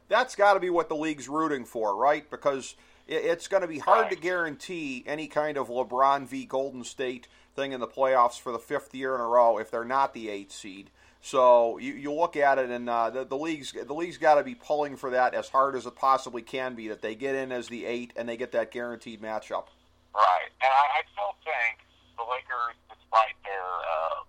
That's 0.07 0.35
got 0.35 0.53
to 0.53 0.59
be 0.59 0.69
what 0.69 0.89
the 0.89 0.95
league's 0.95 1.27
rooting 1.27 1.65
for, 1.65 1.95
right? 1.95 2.29
Because 2.29 2.75
it's 3.07 3.47
going 3.47 3.61
to 3.61 3.67
be 3.67 3.79
hard 3.79 4.09
to 4.11 4.15
guarantee 4.15 5.03
any 5.07 5.27
kind 5.27 5.57
of 5.57 5.67
LeBron 5.69 6.27
v. 6.27 6.45
Golden 6.45 6.83
State 6.83 7.27
thing 7.55 7.71
in 7.71 7.79
the 7.79 7.87
playoffs 7.87 8.39
for 8.39 8.51
the 8.51 8.59
fifth 8.59 8.93
year 8.93 9.15
in 9.15 9.21
a 9.21 9.27
row 9.27 9.57
if 9.57 9.71
they're 9.71 9.85
not 9.85 10.13
the 10.13 10.29
eighth 10.29 10.51
seed. 10.51 10.91
So 11.25 11.79
you, 11.79 11.93
you 11.93 12.13
look 12.13 12.37
at 12.37 12.59
it, 12.59 12.69
and 12.69 12.87
uh, 12.87 13.09
the, 13.09 13.25
the 13.25 13.35
league's 13.35 13.71
the 13.73 13.95
league's 13.95 14.19
got 14.19 14.35
to 14.35 14.43
be 14.43 14.53
pulling 14.53 14.95
for 14.95 15.09
that 15.09 15.33
as 15.33 15.49
hard 15.49 15.75
as 15.75 15.87
it 15.87 15.95
possibly 15.95 16.43
can 16.43 16.75
be 16.75 16.87
that 16.89 17.01
they 17.01 17.15
get 17.15 17.33
in 17.33 17.51
as 17.51 17.67
the 17.67 17.83
eight 17.83 18.13
and 18.15 18.29
they 18.29 18.37
get 18.37 18.51
that 18.51 18.69
guaranteed 18.69 19.23
matchup. 19.23 19.73
Right, 20.13 20.53
and 20.61 20.69
I, 20.69 21.01
I 21.01 21.01
still 21.17 21.33
think 21.41 21.81
the 22.13 22.29
Lakers, 22.29 22.77
despite 22.93 23.33
their 23.41 23.57
uh, 23.57 24.21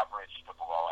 average 0.00 0.32
to 0.48 0.56
below 0.56 0.88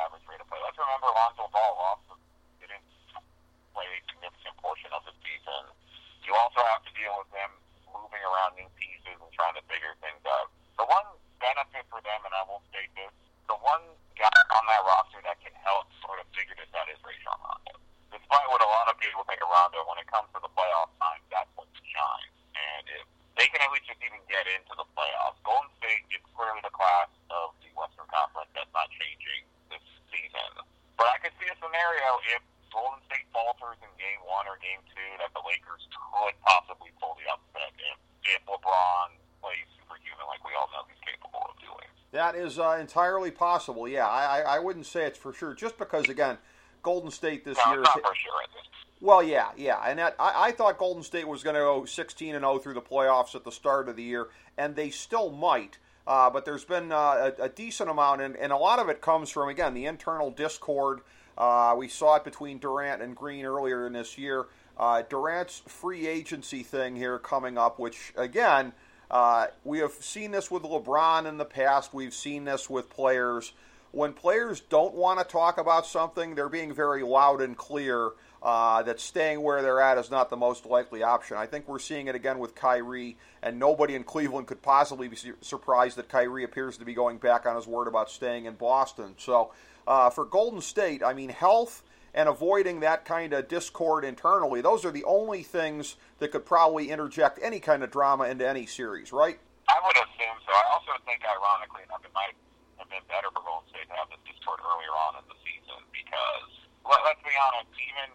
it 20.06 20.14
comes 20.14 20.30
to 20.30 20.38
the 20.38 20.52
playoff 20.54 20.94
time, 21.02 21.18
that's 21.34 21.50
when 21.58 21.66
it 21.66 21.82
shines. 21.90 22.34
And 22.54 22.84
if 23.02 23.06
they 23.34 23.50
can 23.50 23.58
at 23.58 23.74
least 23.74 23.90
just 23.90 23.98
even 24.06 24.22
get 24.30 24.46
into 24.46 24.70
the 24.78 24.86
playoffs, 24.94 25.34
Golden 25.42 25.66
State 25.82 26.06
is 26.14 26.22
clearly 26.38 26.62
the 26.62 26.70
class 26.70 27.10
of 27.34 27.58
the 27.58 27.68
Western 27.74 28.06
Conference. 28.06 28.46
That's 28.54 28.70
not 28.70 28.86
changing 28.94 29.42
this 29.66 29.82
season. 30.14 30.62
But 30.94 31.10
I 31.10 31.18
could 31.18 31.34
see 31.42 31.50
a 31.50 31.56
scenario 31.58 32.22
if 32.30 32.40
Golden 32.70 33.02
State 33.10 33.26
falters 33.34 33.82
in 33.82 33.90
Game 33.98 34.22
One 34.30 34.46
or 34.46 34.62
Game 34.62 34.80
Two 34.94 35.10
that 35.18 35.34
the 35.34 35.42
Lakers 35.42 35.82
could 35.90 36.38
possibly 36.46 36.94
pull 37.02 37.18
the 37.18 37.26
upset 37.26 37.74
if, 37.82 37.98
if 38.38 38.40
LeBron 38.46 39.10
plays 39.42 39.66
superhuman 39.74 40.26
like 40.30 40.40
we 40.46 40.54
all 40.54 40.70
know 40.70 40.86
he's 40.86 41.02
capable 41.02 41.50
of 41.50 41.58
doing. 41.58 41.90
That 42.14 42.35
is 42.46 42.58
uh, 42.58 42.78
entirely 42.80 43.30
possible. 43.30 43.86
Yeah, 43.88 44.06
I, 44.06 44.40
I, 44.40 44.56
I 44.56 44.58
wouldn't 44.58 44.86
say 44.86 45.04
it's 45.04 45.18
for 45.18 45.32
sure, 45.32 45.52
just 45.52 45.76
because 45.76 46.08
again, 46.08 46.38
Golden 46.82 47.10
State 47.10 47.44
this 47.44 47.58
No, 47.66 47.72
year. 47.72 47.82
not 47.82 47.92
for 47.92 48.00
sure 48.00 48.42
at 48.44 48.50
this. 48.54 48.62
Well, 49.00 49.22
yeah, 49.22 49.48
yeah, 49.56 49.82
and 49.84 49.98
that 49.98 50.16
I, 50.18 50.46
I 50.48 50.52
thought 50.52 50.78
Golden 50.78 51.02
State 51.02 51.28
was 51.28 51.42
going 51.42 51.54
to 51.54 51.60
go 51.60 51.84
16 51.84 52.34
and 52.34 52.42
0 52.42 52.58
through 52.58 52.74
the 52.74 52.80
playoffs 52.80 53.34
at 53.34 53.44
the 53.44 53.52
start 53.52 53.88
of 53.90 53.96
the 53.96 54.02
year, 54.02 54.28
and 54.56 54.74
they 54.74 54.88
still 54.90 55.30
might. 55.30 55.78
Uh, 56.06 56.30
but 56.30 56.44
there's 56.44 56.64
been 56.64 56.92
uh, 56.92 57.32
a, 57.38 57.42
a 57.42 57.48
decent 57.48 57.90
amount, 57.90 58.22
and, 58.22 58.36
and 58.36 58.52
a 58.52 58.56
lot 58.56 58.78
of 58.78 58.88
it 58.88 59.00
comes 59.02 59.28
from 59.28 59.48
again 59.48 59.74
the 59.74 59.84
internal 59.84 60.30
discord. 60.30 61.00
Uh, 61.36 61.74
we 61.76 61.88
saw 61.88 62.16
it 62.16 62.24
between 62.24 62.58
Durant 62.58 63.02
and 63.02 63.14
Green 63.14 63.44
earlier 63.44 63.86
in 63.86 63.92
this 63.92 64.16
year. 64.16 64.46
Uh, 64.78 65.02
Durant's 65.08 65.62
free 65.66 66.06
agency 66.06 66.62
thing 66.62 66.96
here 66.96 67.18
coming 67.18 67.58
up, 67.58 67.78
which 67.78 68.12
again 68.16 68.72
uh, 69.10 69.46
we 69.64 69.78
have 69.78 69.92
seen 69.92 70.30
this 70.30 70.50
with 70.50 70.62
LeBron 70.62 71.26
in 71.26 71.38
the 71.38 71.44
past. 71.44 71.94
We've 71.94 72.14
seen 72.14 72.44
this 72.44 72.68
with 72.68 72.90
players. 72.90 73.52
When 73.92 74.12
players 74.12 74.60
don't 74.60 74.94
want 74.94 75.20
to 75.20 75.24
talk 75.24 75.58
about 75.58 75.86
something, 75.86 76.34
they're 76.34 76.48
being 76.48 76.74
very 76.74 77.02
loud 77.02 77.40
and 77.40 77.56
clear 77.56 78.10
uh, 78.42 78.82
that 78.82 79.00
staying 79.00 79.40
where 79.42 79.62
they're 79.62 79.80
at 79.80 79.98
is 79.98 80.10
not 80.10 80.28
the 80.28 80.36
most 80.36 80.66
likely 80.66 81.02
option. 81.02 81.36
I 81.36 81.46
think 81.46 81.66
we're 81.66 81.78
seeing 81.78 82.06
it 82.06 82.14
again 82.14 82.38
with 82.38 82.54
Kyrie, 82.54 83.16
and 83.42 83.58
nobody 83.58 83.94
in 83.94 84.04
Cleveland 84.04 84.46
could 84.46 84.60
possibly 84.60 85.08
be 85.08 85.16
surprised 85.40 85.96
that 85.96 86.08
Kyrie 86.08 86.44
appears 86.44 86.76
to 86.78 86.84
be 86.84 86.94
going 86.94 87.18
back 87.18 87.46
on 87.46 87.56
his 87.56 87.66
word 87.66 87.88
about 87.88 88.10
staying 88.10 88.44
in 88.44 88.54
Boston. 88.54 89.14
So 89.18 89.52
uh, 89.86 90.10
for 90.10 90.24
Golden 90.24 90.60
State, 90.60 91.02
I 91.02 91.14
mean, 91.14 91.30
health 91.30 91.82
and 92.16 92.32
avoiding 92.32 92.80
that 92.80 93.04
kind 93.04 93.36
of 93.36 93.46
discord 93.46 94.02
internally, 94.02 94.64
those 94.64 94.88
are 94.88 94.90
the 94.90 95.04
only 95.04 95.44
things 95.44 96.00
that 96.18 96.32
could 96.32 96.48
probably 96.48 96.88
interject 96.88 97.38
any 97.44 97.60
kind 97.60 97.84
of 97.84 97.92
drama 97.92 98.24
into 98.24 98.48
any 98.48 98.64
series, 98.64 99.12
right? 99.12 99.36
I 99.68 99.76
would 99.84 99.96
assume 100.00 100.36
so. 100.48 100.50
I 100.56 100.64
also 100.72 100.96
think, 101.04 101.20
ironically 101.28 101.84
enough, 101.84 102.00
it 102.00 102.14
might 102.16 102.32
have 102.80 102.88
been 102.88 103.04
better 103.12 103.28
for 103.36 103.44
Golden 103.44 103.68
State 103.68 103.84
to 103.92 103.96
have 104.00 104.08
this 104.08 104.24
discord 104.24 104.64
earlier 104.64 104.94
on 105.06 105.20
in 105.20 105.24
the 105.28 105.36
season 105.44 105.76
because, 105.92 106.50
let, 106.88 107.04
let's 107.04 107.20
be 107.20 107.36
honest, 107.36 107.68
even 107.76 108.08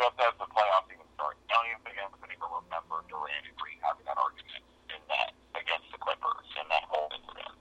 just 0.00 0.16
as 0.16 0.32
the 0.40 0.48
playoffs 0.48 0.88
even 0.88 1.04
start, 1.12 1.36
I 1.52 1.60
don't 1.60 1.68
even 1.68 1.80
think 1.84 2.00
anybody 2.00 2.34
will 2.40 2.64
remember 2.64 3.04
Durant 3.12 3.44
and 3.44 3.56
Green 3.60 3.76
having 3.84 4.08
that 4.08 4.16
argument 4.16 4.64
in 4.88 5.00
that 5.12 5.36
against 5.52 5.92
the 5.92 6.00
Clippers 6.00 6.48
in 6.56 6.66
that 6.72 6.88
whole 6.88 7.12
incident. 7.12 7.52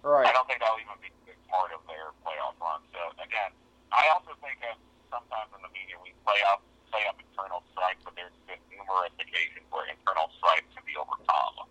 Right. 0.00 0.24
I 0.24 0.32
don't 0.32 0.48
think 0.48 0.64
that'll 0.64 0.80
even 0.80 0.96
be 1.04 1.12
a 1.12 1.22
big 1.28 1.38
part 1.52 1.70
of 1.76 1.84
their 1.84 2.16
playoff 2.24 2.56
run. 2.58 2.80
So 2.96 3.12
again, 3.20 3.52
I 3.92 4.08
also 4.08 4.32
think 4.40 4.56
that 4.64 4.80
sometimes 5.12 5.52
in 5.52 5.60
the 5.60 5.72
media 5.72 6.00
we 6.00 6.16
play 6.24 6.40
up 6.48 6.64
play 6.88 7.04
up 7.08 7.16
internal 7.20 7.62
strife, 7.72 7.96
but 8.04 8.16
there's 8.16 8.36
been 8.48 8.60
numerous 8.68 9.12
occasions 9.20 9.64
where 9.72 9.88
internal 9.88 10.28
strife 10.36 10.64
can 10.72 10.84
be 10.84 10.96
overcome 10.96 11.68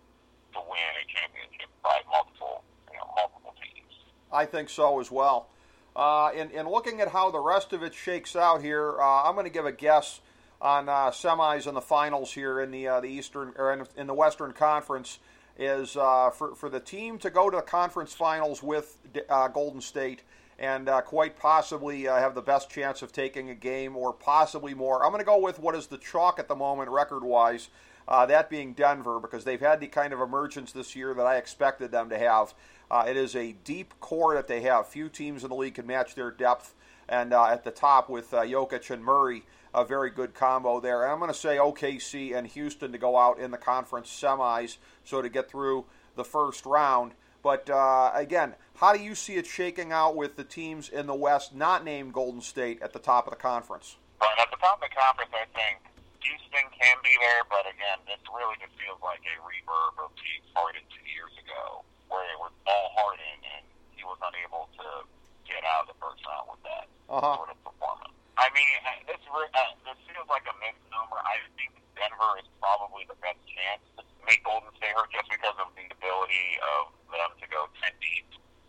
to 0.54 0.60
win 0.66 0.92
a 0.98 1.04
championship 1.10 1.70
by 1.82 1.98
multiple 2.10 2.62
you 2.90 2.98
know 2.98 3.10
multiple 3.18 3.54
teams. 3.58 3.94
I 4.30 4.46
think 4.46 4.70
so 4.70 5.02
as 5.02 5.10
well. 5.10 5.50
Uh, 5.94 6.30
in, 6.34 6.50
in 6.50 6.68
looking 6.68 7.00
at 7.00 7.08
how 7.08 7.30
the 7.30 7.40
rest 7.40 7.72
of 7.72 7.82
it 7.82 7.92
shakes 7.92 8.34
out 8.34 8.62
here, 8.62 8.96
uh, 8.98 9.28
I'm 9.28 9.34
going 9.34 9.44
to 9.44 9.52
give 9.52 9.66
a 9.66 9.72
guess 9.72 10.20
on 10.60 10.88
uh, 10.88 11.10
semis 11.10 11.66
and 11.66 11.76
the 11.76 11.82
finals 11.82 12.32
here 12.32 12.60
in 12.60 12.70
the 12.70 12.86
uh, 12.86 13.00
the 13.00 13.08
Eastern 13.08 13.52
or 13.56 13.72
in, 13.72 13.86
in 13.96 14.06
the 14.06 14.14
Western 14.14 14.52
Conference 14.52 15.18
is 15.58 15.96
uh, 15.96 16.30
for 16.30 16.54
for 16.54 16.70
the 16.70 16.80
team 16.80 17.18
to 17.18 17.30
go 17.30 17.50
to 17.50 17.56
the 17.56 17.62
conference 17.62 18.14
finals 18.14 18.62
with 18.62 18.96
uh, 19.28 19.48
Golden 19.48 19.80
State 19.80 20.22
and 20.62 20.88
uh, 20.88 21.00
quite 21.00 21.36
possibly 21.36 22.06
uh, 22.06 22.16
have 22.16 22.36
the 22.36 22.40
best 22.40 22.70
chance 22.70 23.02
of 23.02 23.10
taking 23.10 23.50
a 23.50 23.54
game 23.54 23.96
or 23.96 24.12
possibly 24.12 24.74
more. 24.74 25.04
I'm 25.04 25.10
going 25.10 25.20
to 25.20 25.26
go 25.26 25.40
with 25.40 25.58
what 25.58 25.74
is 25.74 25.88
the 25.88 25.98
chalk 25.98 26.38
at 26.38 26.46
the 26.46 26.54
moment 26.54 26.88
record 26.88 27.24
wise. 27.24 27.68
Uh, 28.06 28.26
that 28.26 28.48
being 28.48 28.72
Denver, 28.72 29.18
because 29.18 29.42
they've 29.42 29.60
had 29.60 29.80
the 29.80 29.88
kind 29.88 30.12
of 30.12 30.20
emergence 30.20 30.70
this 30.70 30.94
year 30.94 31.14
that 31.14 31.26
I 31.26 31.36
expected 31.36 31.90
them 31.90 32.08
to 32.10 32.18
have. 32.18 32.54
Uh, 32.88 33.04
it 33.08 33.16
is 33.16 33.34
a 33.34 33.56
deep 33.64 33.94
core 34.00 34.34
that 34.34 34.46
they 34.46 34.60
have. 34.60 34.86
Few 34.86 35.08
teams 35.08 35.42
in 35.42 35.48
the 35.48 35.56
league 35.56 35.74
can 35.74 35.86
match 35.86 36.14
their 36.14 36.30
depth. 36.30 36.74
And 37.08 37.32
uh, 37.32 37.46
at 37.46 37.64
the 37.64 37.70
top 37.72 38.08
with 38.08 38.32
uh, 38.32 38.42
Jokic 38.42 38.88
and 38.90 39.04
Murray, 39.04 39.42
a 39.74 39.84
very 39.84 40.10
good 40.10 40.32
combo 40.32 40.78
there. 40.78 41.02
And 41.02 41.12
I'm 41.12 41.18
going 41.18 41.32
to 41.32 41.36
say 41.36 41.56
OKC 41.56 42.36
and 42.36 42.46
Houston 42.46 42.92
to 42.92 42.98
go 42.98 43.18
out 43.18 43.40
in 43.40 43.50
the 43.50 43.58
conference 43.58 44.08
semis, 44.08 44.76
so 45.04 45.22
to 45.22 45.28
get 45.28 45.50
through 45.50 45.86
the 46.14 46.24
first 46.24 46.66
round. 46.66 47.12
But 47.42 47.68
uh, 47.68 48.12
again, 48.14 48.54
how 48.82 48.90
do 48.90 48.98
you 48.98 49.14
see 49.14 49.38
it 49.38 49.46
shaking 49.46 49.94
out 49.94 50.18
with 50.18 50.34
the 50.34 50.42
teams 50.42 50.90
in 50.90 51.06
the 51.06 51.14
West 51.14 51.54
not 51.54 51.86
named 51.86 52.10
Golden 52.10 52.42
State 52.42 52.82
at 52.82 52.90
the 52.90 52.98
top 52.98 53.30
of 53.30 53.32
the 53.32 53.38
conference? 53.38 53.94
But 54.18 54.34
at 54.42 54.50
the 54.50 54.58
top 54.58 54.82
of 54.82 54.90
the 54.90 54.94
conference, 54.98 55.30
I 55.30 55.46
think 55.54 55.78
Houston 56.18 56.66
can 56.74 56.98
be 57.06 57.14
there, 57.22 57.46
but 57.46 57.62
again, 57.70 58.02
this 58.10 58.18
really 58.26 58.58
just 58.58 58.74
feels 58.74 58.98
like 58.98 59.22
a 59.22 59.38
reverb 59.46 60.02
of 60.02 60.10
James 60.18 60.50
Harden 60.50 60.82
two 60.90 61.06
years 61.14 61.30
ago, 61.38 61.86
where 62.10 62.26
it 62.34 62.38
was 62.42 62.50
all 62.66 62.90
Harden 62.98 63.38
and 63.54 63.62
he 63.94 64.02
was 64.02 64.18
unable 64.18 64.66
to 64.82 65.06
get 65.46 65.62
out 65.62 65.86
of 65.86 65.94
the 65.94 65.98
first 66.02 66.18
round 66.26 66.50
with 66.50 66.62
that 66.66 66.90
Uh-huh. 67.06 67.38
sort 67.38 67.54
of 67.54 67.58
performance. 67.62 68.18
I 68.34 68.50
mean, 68.50 68.66
uh, 68.82 68.98
this 69.06 69.22
re- 69.30 69.52
uh, 69.54 69.78
this 69.86 69.98
feels 70.10 70.26
like 70.26 70.42
a 70.50 70.54
misnomer. 70.58 71.22
I 71.22 71.38
think 71.54 71.78
Denver 71.94 72.34
is 72.42 72.50
probably 72.58 73.06
the 73.06 73.14
best 73.22 73.38
chance 73.46 73.82
to 73.94 74.02
make 74.26 74.42
Golden 74.42 74.74
State 74.74 74.90
hurt 74.98 75.14
just 75.14 75.30
because 75.30 75.54
of 75.62 75.70
the 75.78 75.86
ability 75.86 76.58
of 76.74 76.90
them 77.14 77.30
to 77.38 77.46
go 77.46 77.70
ten 77.78 77.94
deep. 78.02 78.26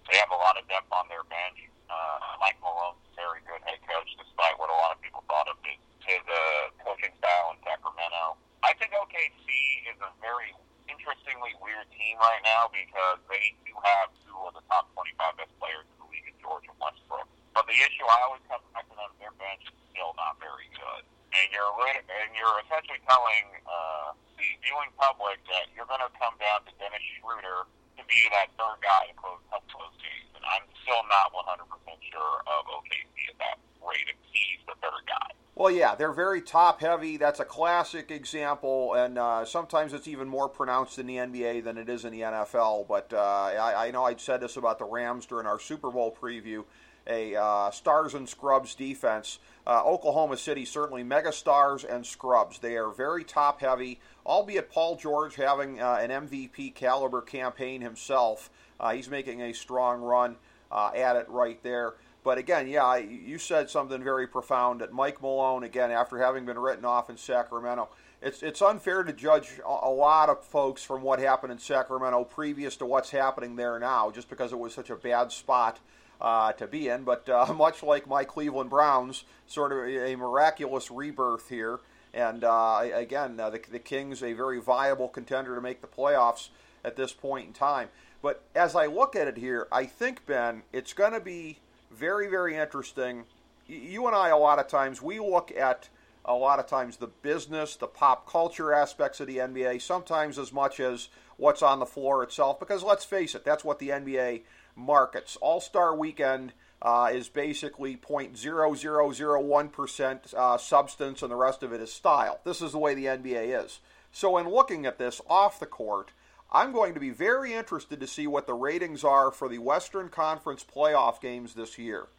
They 0.10 0.20
have 0.20 0.32
a 0.32 0.40
lot 0.40 0.60
of 0.60 0.68
depth 0.68 0.92
on 0.92 1.08
their 1.08 1.24
bench. 1.28 1.60
Uh, 1.88 2.38
Mike 2.42 2.60
Malone's 2.60 3.00
a 3.08 3.14
very 3.16 3.40
good 3.48 3.62
head 3.64 3.80
coach, 3.88 4.10
despite 4.20 4.58
what 4.60 4.68
a 4.68 4.78
lot 4.78 4.92
of 4.92 5.00
people 5.00 5.24
thought 5.30 5.48
of 5.48 5.56
his, 5.64 5.80
his 6.04 6.24
uh, 6.28 6.74
coaching 6.84 7.14
style 7.22 7.56
in 7.56 7.58
Sacramento. 7.64 8.36
I 8.64 8.76
think 8.80 8.96
OKC 8.96 9.48
is 9.88 10.00
a 10.04 10.12
very 10.24 10.52
interestingly 10.92 11.56
weird 11.64 11.88
team 11.96 12.20
right 12.20 12.44
now 12.44 12.68
because 12.72 13.20
they 13.32 13.56
do 13.64 13.76
have 13.80 14.12
two 14.24 14.36
of 14.44 14.56
the 14.56 14.64
top 14.68 14.92
25 14.96 15.40
best 15.40 15.54
players 15.60 15.88
in 15.88 15.96
the 16.00 16.08
league 16.12 16.28
in 16.28 16.36
George 16.40 16.68
and 16.68 16.76
Westbrook. 16.80 17.28
But 17.56 17.68
the 17.70 17.78
issue 17.78 18.08
I 18.08 18.20
always 18.28 18.44
come 18.48 18.64
back 18.74 18.88
to 18.90 18.96
them, 18.96 19.12
their 19.20 19.36
bench 19.40 19.68
is 19.68 19.76
still 19.94 20.16
not 20.20 20.40
very 20.42 20.68
good. 20.74 21.04
And 21.34 21.50
you're 21.50 21.74
and 21.74 22.30
you're 22.38 22.58
essentially 22.66 23.02
telling 23.10 23.46
uh, 23.66 24.14
the 24.38 24.48
viewing 24.62 24.94
public 25.02 25.42
that 25.50 25.66
you're 25.74 25.90
going 25.90 26.04
to 26.06 26.14
come 26.22 26.38
down 26.38 26.62
to 26.70 26.72
Dennis 26.78 27.02
Schroeder 27.18 27.66
be 28.14 28.30
that 28.30 28.54
third 28.54 28.78
guy 28.86 29.10
to 29.10 29.16
close 29.18 29.42
help 29.50 29.66
close 29.74 29.94
games. 29.98 30.30
And 30.38 30.46
I'm 30.46 30.66
still 30.86 31.02
not 31.10 31.34
100% 31.34 31.66
sure 32.14 32.36
of 32.46 32.62
OKC 32.70 33.34
at 33.34 33.38
that 33.42 33.58
rate 33.82 34.06
if 34.06 34.20
he's 34.30 34.62
the 34.70 34.78
third 34.82 35.04
guy. 35.10 35.34
Well, 35.56 35.70
yeah, 35.70 35.94
they're 35.94 36.14
very 36.14 36.42
top 36.42 36.82
heavy. 36.82 37.18
That's 37.18 37.40
a 37.40 37.46
classic 37.46 38.10
example, 38.10 38.96
and 38.96 39.20
uh, 39.20 39.46
sometimes 39.46 39.94
it's 39.94 40.08
even 40.08 40.28
more 40.28 40.50
pronounced 40.50 40.98
in 40.98 41.06
the 41.06 41.18
NBA 41.18 41.64
than 41.64 41.78
it 41.78 41.90
is 41.90 42.06
in 42.06 42.12
the 42.12 42.22
NFL. 42.22 42.88
But 42.88 43.14
uh, 43.14 43.18
I, 43.20 43.88
I 43.88 43.92
know 43.92 44.06
I'd 44.06 44.20
said 44.20 44.42
this 44.42 44.58
about 44.58 44.80
the 44.80 44.86
Rams 44.86 45.28
during 45.28 45.46
our 45.46 45.60
Super 45.60 45.92
Bowl 45.92 46.16
preview 46.20 46.64
a 47.08 47.36
uh, 47.36 47.72
stars 47.72 48.14
and 48.14 48.28
scrubs 48.28 48.76
defense. 48.76 49.40
Uh, 49.66 49.82
Oklahoma 49.86 50.38
City 50.38 50.66
certainly 50.66 51.04
mega 51.04 51.32
stars 51.32 51.84
and 51.84 52.06
scrubs. 52.06 52.60
They 52.60 52.76
are 52.76 52.90
very 52.90 53.24
top 53.24 53.62
heavy, 53.62 54.00
albeit 54.26 54.70
Paul 54.70 54.96
George 54.96 55.36
having 55.36 55.82
uh, 55.82 56.00
an 56.02 56.10
MVP 56.28 56.76
caliber 56.76 57.22
campaign 57.22 57.82
himself. 57.82 58.50
Uh, 58.80 58.94
he's 58.94 59.10
making 59.10 59.42
a 59.42 59.54
strong 59.54 60.02
run 60.02 60.36
uh, 60.72 60.92
at 60.96 61.16
it 61.16 61.30
right 61.30 61.62
there. 61.64 61.94
But 62.24 62.38
again, 62.38 62.68
yeah, 62.68 62.96
you 62.96 63.38
said 63.38 63.70
something 63.70 64.02
very 64.02 64.28
profound 64.28 64.80
that 64.80 64.94
Mike 64.94 65.22
Malone, 65.22 65.64
again, 65.64 65.92
after 65.92 66.18
having 66.20 66.46
been 66.46 66.58
written 66.58 66.86
off 66.86 67.10
in 67.10 67.18
Sacramento, 67.18 67.90
it's 68.22 68.42
it's 68.42 68.62
unfair 68.62 69.04
to 69.04 69.12
judge 69.12 69.60
a, 69.66 69.88
a 69.88 69.92
lot 69.92 70.30
of 70.30 70.42
folks 70.46 70.82
from 70.84 71.02
what 71.02 71.20
happened 71.20 71.52
in 71.52 71.60
Sacramento 71.60 72.24
previous 72.24 72.78
to 72.78 72.86
what's 72.86 73.12
happening 73.12 73.58
there 73.58 73.78
now, 73.78 74.10
just 74.10 74.30
because 74.30 74.54
it 74.54 74.60
was 74.60 74.74
such 74.74 74.90
a 74.90 74.96
bad 74.96 75.34
spot 75.34 75.80
uh, 76.24 76.54
to 76.54 76.66
be 76.66 76.88
in. 76.88 77.04
But 77.04 77.28
uh, 77.30 77.54
much 77.56 77.84
like 77.84 78.08
my 78.08 78.24
Cleveland 78.24 78.70
Browns, 78.70 79.26
sort 79.46 79.72
of 79.72 79.80
a, 79.80 80.16
miraculous 80.16 80.90
rebirth 80.90 81.50
here. 81.50 81.80
And 82.14 82.44
uh, 82.44 82.88
again, 82.94 83.40
uh, 83.40 83.50
the, 83.50 83.62
the 83.72 83.80
Kings, 83.80 84.24
a 84.24 84.34
very 84.34 84.60
viable 84.60 85.10
contender 85.10 85.56
to 85.56 85.62
make 85.62 85.82
the 85.82 85.88
playoffs 85.88 86.50
at 86.84 86.96
this 86.96 87.12
point 87.12 87.48
in 87.48 87.54
time. 87.54 87.90
But 88.22 88.44
as 88.56 88.76
I 88.76 88.86
look 88.86 89.16
at 89.16 89.28
it 89.28 89.38
here, 89.38 89.68
I 89.72 89.86
think, 89.86 90.26
Ben, 90.26 90.64
it's 90.72 90.94
going 90.94 91.12
to 91.12 91.20
be 91.20 91.60
very, 91.92 92.30
very 92.30 92.56
interesting. 92.56 93.26
You 93.68 94.08
and 94.08 94.16
I, 94.16 94.30
a 94.30 94.38
lot 94.38 94.60
of 94.60 94.68
times, 94.68 95.02
we 95.02 95.20
look 95.20 95.52
at 95.52 95.90
a 96.24 96.34
lot 96.34 96.60
of 96.60 96.68
times 96.68 96.98
the 96.98 97.08
business, 97.08 97.76
the 97.76 97.88
pop 97.88 98.30
culture 98.30 98.74
aspects 98.74 99.20
of 99.20 99.28
the 99.28 99.38
NBA, 99.38 99.82
sometimes 99.82 100.40
as 100.40 100.54
much 100.54 100.80
as 100.80 101.10
what's 101.36 101.62
on 101.62 101.80
the 101.80 101.86
floor 101.86 102.24
itself. 102.24 102.60
Because 102.60 102.84
let's 102.84 103.04
face 103.04 103.36
it, 103.36 103.44
that's 103.44 103.66
what 103.66 103.80
the 103.80 103.90
NBA 103.90 104.42
markets. 104.76 105.38
All 105.42 105.62
Star 105.62 105.96
Weekend 105.96 106.54
uh, 106.82 107.12
is 107.14 107.30
basically 107.30 107.96
0.0001% 107.96 110.34
uh, 110.34 110.58
substance 110.58 111.22
and 111.22 111.32
the 111.32 111.36
rest 111.36 111.62
of 111.64 111.72
it 111.72 111.80
is 111.82 111.94
style. 111.94 112.42
This 112.44 112.62
is 112.62 112.74
the 112.74 112.80
way 112.80 112.94
the 112.94 113.06
NBA 113.06 113.64
is. 113.64 113.80
So, 114.12 114.38
in 114.38 114.50
looking 114.50 114.86
at 114.86 115.00
this 115.00 115.22
off 115.28 115.60
the 115.60 115.66
court, 115.66 116.12
I'm 116.52 116.72
going 116.72 116.94
to 116.94 117.00
be 117.00 117.10
very 117.10 117.54
interested 117.54 118.00
to 118.00 118.06
see 118.06 118.28
what 118.28 118.46
the 118.46 118.54
ratings 118.54 119.04
are 119.04 119.32
for 119.32 119.50
the 119.50 119.58
Western 119.58 120.10
Conference 120.10 120.64
playoff 120.64 121.20
games 121.20 121.56
this 121.56 121.80
year. 121.80 122.10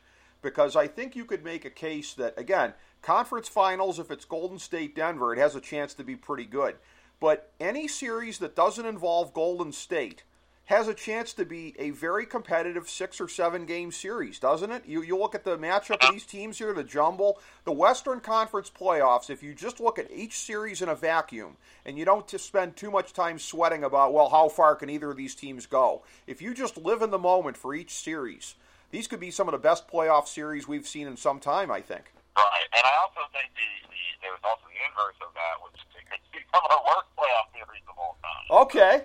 Because 0.43 0.75
I 0.75 0.88
think 0.88 1.14
you 1.14 1.25
could 1.25 1.45
make 1.45 1.64
a 1.64 1.71
case 1.71 2.14
that, 2.14 2.37
again, 2.37 2.75
conference 3.01 3.49
finals, 3.49 4.01
if 4.01 4.11
it's 4.11 4.25
Golden 4.25 4.59
State 4.59 4.97
Denver, 4.97 5.33
it 5.33 5.38
has 5.38 5.55
a 5.55 5.61
chance 5.61 5.95
to 5.95 6.03
be 6.05 6.17
pretty 6.17 6.47
good. 6.47 6.75
But 7.21 7.53
any 7.61 7.87
series 7.87 8.38
that 8.38 8.57
doesn't 8.57 8.85
involve 8.85 9.33
Golden 9.33 9.71
State, 9.73 10.25
has 10.66 10.88
a 10.88 10.94
chance 10.94 11.35
to 11.35 11.44
be 11.44 11.74
a 11.79 11.90
very 11.90 12.24
competitive 12.24 12.88
six 12.88 13.20
or 13.20 13.29
seven 13.29 13.66
game 13.66 13.92
series, 13.92 14.38
doesn't 14.38 14.70
it? 14.70 14.85
You 14.87 15.03
you 15.03 15.18
look 15.18 15.35
at 15.35 15.44
the 15.44 15.59
matchup 15.59 16.03
of 16.03 16.12
these 16.12 16.24
teams 16.24 16.59
here, 16.59 16.72
the 16.72 16.83
jumble, 16.83 17.38
the 17.64 17.72
Western 17.72 18.20
Conference 18.20 18.70
playoffs. 18.70 19.29
If 19.29 19.42
you 19.42 19.55
just 19.55 19.79
look 19.79 19.98
at 19.98 20.11
each 20.11 20.38
series 20.38 20.81
in 20.81 20.88
a 20.88 20.94
vacuum 20.94 21.57
and 21.85 21.98
you 21.98 22.05
don't 22.07 22.29
spend 22.40 22.77
too 22.77 22.90
much 22.90 23.12
time 23.12 23.38
sweating 23.38 23.85
about 23.85 24.14
well 24.14 24.31
how 24.31 24.48
far 24.48 24.74
can 24.74 24.88
either 24.88 25.11
of 25.11 25.18
these 25.18 25.35
teams 25.35 25.66
go, 25.66 26.03
if 26.27 26.40
you 26.40 26.55
just 26.55 26.79
live 26.79 27.03
in 27.03 27.11
the 27.11 27.18
moment 27.18 27.59
for 27.59 27.74
each 27.74 27.92
series, 27.92 28.55
these 28.90 29.07
could 29.07 29.20
be 29.20 29.31
some 29.31 29.48
of 29.48 29.53
the 29.53 29.59
best 29.59 29.87
playoff 29.87 30.27
series 30.27 30.66
we've 30.66 30.87
seen 30.87 31.07
in 31.07 31.16
some 31.16 31.40
time. 31.40 31.70
I 31.70 31.83
think. 31.83 32.11
Right, 32.37 32.66
and 32.74 32.83
I 32.83 32.94
also 33.05 33.20
think 33.31 33.53
the, 33.55 33.68
the 33.88 34.03
there's 34.22 34.42
also 34.42 34.64
the 34.64 34.81
inverse 34.81 35.20
of 35.20 35.35
that, 35.37 35.61
which 35.62 35.77
could 35.92 36.18
be 36.33 36.40
some 36.53 36.64
of 36.64 36.70
the 36.70 36.83
worst 36.88 37.12
playoff 37.20 37.53
series 37.53 37.85
of 37.87 37.98
all 37.98 38.16
time. 38.24 38.64
Okay, 38.64 39.05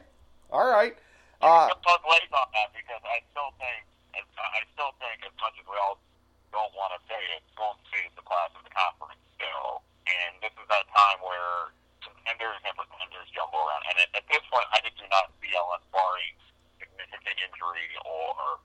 all 0.51 0.65
right. 0.65 0.95
Uh, 1.39 1.71
I'm 1.71 1.80
put 1.80 2.04
weight 2.04 2.28
on 2.36 2.52
that 2.52 2.69
because 2.75 2.99
I 3.08 3.23
still 3.32 3.56
think, 3.56 3.88
I 4.12 4.60
still 4.75 4.91
think, 4.99 5.23
as 5.23 5.32
much 5.39 5.56
as 5.56 5.63
we 5.63 5.80
all 5.80 5.95
don't 6.52 6.73
want 6.75 6.91
to 6.91 6.99
say 7.08 7.19
it, 7.32 7.43
Golden 7.56 7.80
State 7.88 8.12
is 8.12 8.15
the 8.19 8.28
class 8.28 8.52
of 8.60 8.63
the 8.67 8.73
conference 8.75 9.23
still, 9.39 9.80
and 10.04 10.36
this 10.43 10.52
is 10.60 10.67
that 10.67 10.84
time 10.91 11.23
where 11.23 11.71
contenders 12.04 12.60
and 12.67 12.75
pretenders 12.75 13.32
jumble 13.32 13.56
around. 13.56 13.88
And 13.88 13.95
at, 14.04 14.10
at 14.19 14.25
this 14.28 14.43
point, 14.52 14.67
I 14.75 14.84
just 14.84 14.99
do 14.99 15.08
not 15.08 15.32
see 15.39 15.56
unless 15.56 15.84
barring 15.95 16.36
significant 16.75 17.39
injury 17.39 17.88
or 18.04 18.60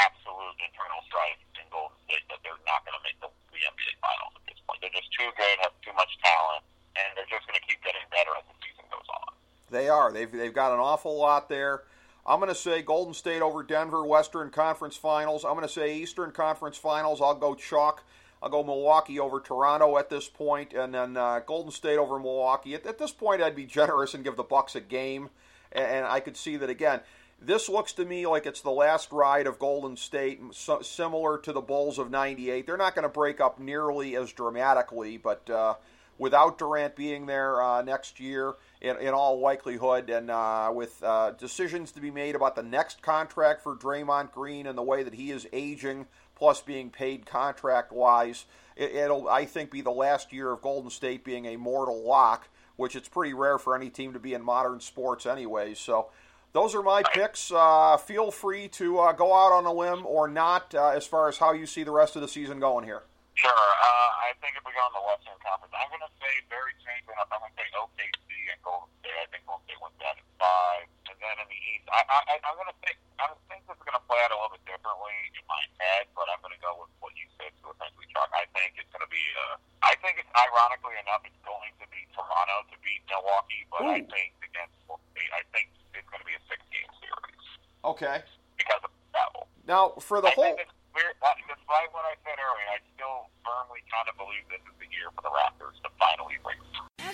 absolute 0.00 0.56
internal 0.64 1.04
strife 1.12 1.40
in 1.60 1.68
Golden 1.68 1.92
State 2.08 2.24
that 2.32 2.40
they're 2.40 2.62
not 2.64 2.88
going 2.88 2.96
to 2.96 3.04
make 3.04 3.20
the, 3.20 3.28
the 3.52 3.60
NBA 3.68 3.92
Finals 4.00 4.32
at 4.32 4.44
this 4.48 4.60
point. 4.64 4.80
They're 4.80 4.96
just 4.96 5.12
too 5.12 5.28
good, 5.36 5.54
have 5.60 5.76
too 5.84 5.92
much 5.92 6.16
talent, 6.24 6.64
and 6.96 7.08
they're 7.20 7.28
just 7.28 7.44
going 7.44 7.60
to 7.60 7.64
keep 7.68 7.84
getting 7.84 8.04
better 8.08 8.32
as 8.32 8.48
the 8.48 8.56
season 8.64 8.88
goes 8.88 9.08
on. 9.12 9.36
They 9.68 9.92
are. 9.92 10.08
They've 10.08 10.32
they've 10.32 10.56
got 10.56 10.72
an 10.72 10.80
awful 10.80 11.12
lot 11.20 11.52
there. 11.52 11.84
I'm 12.28 12.40
going 12.40 12.50
to 12.50 12.54
say 12.54 12.82
Golden 12.82 13.14
State 13.14 13.40
over 13.40 13.62
Denver, 13.62 14.04
Western 14.04 14.50
Conference 14.50 14.96
Finals. 14.96 15.46
I'm 15.46 15.54
going 15.54 15.66
to 15.66 15.72
say 15.72 15.96
Eastern 15.96 16.30
Conference 16.30 16.76
Finals. 16.76 17.22
I'll 17.22 17.34
go 17.34 17.54
chalk. 17.54 18.04
I'll 18.42 18.50
go 18.50 18.62
Milwaukee 18.62 19.18
over 19.18 19.40
Toronto 19.40 19.96
at 19.96 20.10
this 20.10 20.28
point, 20.28 20.74
and 20.74 20.92
then 20.92 21.16
uh, 21.16 21.40
Golden 21.40 21.72
State 21.72 21.96
over 21.96 22.18
Milwaukee. 22.18 22.74
At, 22.74 22.86
at, 22.86 22.98
this 22.98 23.12
point, 23.12 23.40
I'd 23.40 23.56
be 23.56 23.64
generous 23.64 24.12
and 24.12 24.22
give 24.22 24.36
the 24.36 24.42
Bucks 24.42 24.76
a 24.76 24.80
game, 24.80 25.30
and, 25.72 25.84
and, 25.86 26.06
I 26.06 26.20
could 26.20 26.36
see 26.36 26.58
that 26.58 26.68
again. 26.68 27.00
This 27.40 27.66
looks 27.68 27.94
to 27.94 28.04
me 28.04 28.26
like 28.26 28.44
it's 28.44 28.60
the 28.60 28.70
last 28.70 29.10
ride 29.10 29.46
of 29.46 29.58
Golden 29.58 29.96
State, 29.96 30.40
so, 30.52 30.82
similar 30.82 31.38
to 31.38 31.52
the 31.52 31.62
Bulls 31.62 31.98
of 31.98 32.10
'98. 32.10 32.66
They're 32.66 32.76
not 32.76 32.94
going 32.94 33.04
to 33.04 33.08
break 33.08 33.40
up 33.40 33.58
nearly 33.58 34.16
as 34.16 34.32
dramatically, 34.32 35.16
but 35.16 35.48
uh, 35.48 35.74
without 36.18 36.58
Durant 36.58 36.94
being 36.94 37.24
there 37.24 37.62
uh, 37.62 37.80
next 37.80 38.20
year 38.20 38.54
in, 38.80 38.96
in 38.98 39.14
all 39.14 39.40
likelihood, 39.40 40.08
and 40.10 40.30
uh, 40.30 40.70
with 40.72 41.02
uh, 41.02 41.32
decisions 41.32 41.92
to 41.92 42.00
be 42.00 42.10
made 42.10 42.34
about 42.34 42.56
the 42.56 42.62
next 42.62 43.02
contract 43.02 43.62
for 43.62 43.74
Draymond 43.74 44.32
Green 44.32 44.66
and 44.66 44.78
the 44.78 44.82
way 44.82 45.02
that 45.02 45.14
he 45.14 45.30
is 45.30 45.46
aging, 45.52 46.06
plus 46.36 46.60
being 46.60 46.90
paid 46.90 47.26
contract 47.26 47.92
wise, 47.92 48.46
it, 48.76 49.10
will 49.10 49.28
I 49.28 49.44
think 49.44 49.70
be 49.70 49.80
the 49.80 49.90
last 49.90 50.32
year 50.32 50.52
of 50.52 50.62
Golden 50.62 50.90
State 50.90 51.24
being 51.24 51.46
a 51.46 51.56
mortal 51.56 52.02
lock, 52.02 52.48
which 52.76 52.94
it's 52.94 53.08
pretty 53.08 53.34
rare 53.34 53.58
for 53.58 53.74
any 53.74 53.90
team 53.90 54.12
to 54.12 54.20
be 54.20 54.34
in 54.34 54.42
modern 54.42 54.80
sports 54.80 55.26
anyway. 55.26 55.74
So. 55.74 56.08
Those 56.54 56.74
are 56.74 56.82
my 56.82 57.02
picks. 57.12 57.52
Uh, 57.52 57.98
feel 57.98 58.30
free 58.30 58.68
to 58.80 58.98
uh, 59.00 59.12
go 59.12 59.36
out 59.36 59.52
on 59.52 59.66
a 59.66 59.72
limb 59.72 60.06
or 60.06 60.26
not 60.26 60.74
uh, 60.74 60.96
as 60.96 61.06
far 61.06 61.28
as 61.28 61.36
how 61.36 61.52
you 61.52 61.66
see 61.66 61.84
the 61.84 61.92
rest 61.92 62.16
of 62.16 62.22
the 62.22 62.26
season 62.26 62.58
going 62.58 62.88
here. 62.88 63.02
Sure. 63.34 63.52
Uh, 63.52 64.08
I 64.26 64.32
think 64.40 64.56
if 64.56 64.64
we 64.64 64.72
go 64.72 64.80
in 64.88 64.96
the 64.96 65.04
Western 65.04 65.36
Conference, 65.44 65.76
I'm 65.76 65.92
going 65.92 66.00
to 66.00 66.14
say 66.16 66.32
very 66.48 66.72
changing. 66.80 67.12
I'm 67.20 67.28
going 67.28 67.52
to 67.52 67.58
say 67.60 67.68
and 67.68 68.27
Golden 68.68 68.92
State. 69.00 69.16
I 69.16 69.26
think 69.32 69.42
Golden 69.48 69.64
State 69.64 69.80
wins 69.80 69.96
that 70.04 70.20
in 70.20 70.28
five. 70.36 70.84
And 71.08 71.16
then 71.24 71.36
in 71.40 71.48
the 71.48 71.60
East, 71.72 71.88
I, 71.88 72.04
I, 72.04 72.36
I'm 72.44 72.56
going 72.60 72.68
to 72.68 72.78
think 72.84 73.00
I 73.16 73.32
think 73.48 73.64
this 73.64 73.74
is 73.74 73.82
going 73.82 73.96
to 73.96 74.04
play 74.04 74.20
out 74.22 74.30
a 74.30 74.36
little 74.36 74.52
bit 74.52 74.62
differently 74.68 75.16
in 75.34 75.44
my 75.48 75.64
head, 75.80 76.06
but 76.14 76.28
I'm 76.28 76.38
going 76.44 76.54
to 76.54 76.62
go 76.62 76.78
with 76.78 76.92
what 77.00 77.16
you 77.16 77.26
said 77.40 77.50
to 77.64 77.72
essentially 77.74 78.06
chalk. 78.12 78.30
I 78.30 78.46
think 78.54 78.76
it's 78.78 78.92
going 78.94 79.02
to 79.02 79.10
be. 79.10 79.24
Uh, 79.34 79.58
I 79.82 79.96
think 80.04 80.20
it's 80.20 80.30
ironically 80.36 80.94
enough, 81.00 81.24
it's 81.24 81.40
going 81.42 81.72
to 81.80 81.86
be 81.90 82.04
Toronto 82.14 82.68
to 82.70 82.76
beat 82.84 83.02
Milwaukee, 83.10 83.62
but 83.72 83.82
Ooh. 83.82 83.94
I 83.94 84.00
think 84.06 84.36
against 84.44 84.76
Golden 84.86 85.02
State, 85.16 85.32
I 85.32 85.42
think 85.50 85.72
it's 85.96 86.06
going 86.12 86.22
to 86.22 86.28
be 86.28 86.36
a 86.36 86.42
six 86.46 86.60
game 86.70 86.90
series. 87.02 87.44
Okay. 87.82 88.22
Because 88.60 88.82
of 88.84 88.92
the 88.92 89.02
travel. 89.10 89.42
Now 89.66 89.98
for 89.98 90.22
the 90.22 90.30
I 90.30 90.38
whole. 90.38 90.54
Think 90.54 90.70
weird, 90.94 91.14
despite 91.46 91.88
what 91.94 92.06
I 92.06 92.14
said 92.22 92.38
earlier, 92.38 92.68
I 92.74 92.78
still 92.94 93.30
firmly 93.42 93.82
kind 93.90 94.06
of 94.06 94.14
believe 94.18 94.46
this 94.50 94.62
is 94.66 94.76
the 94.78 94.88
year 94.90 95.10
for 95.14 95.22
the 95.22 95.32
Raptors 95.34 95.78
to 95.86 95.90
finally 95.98 96.38
break 96.42 96.58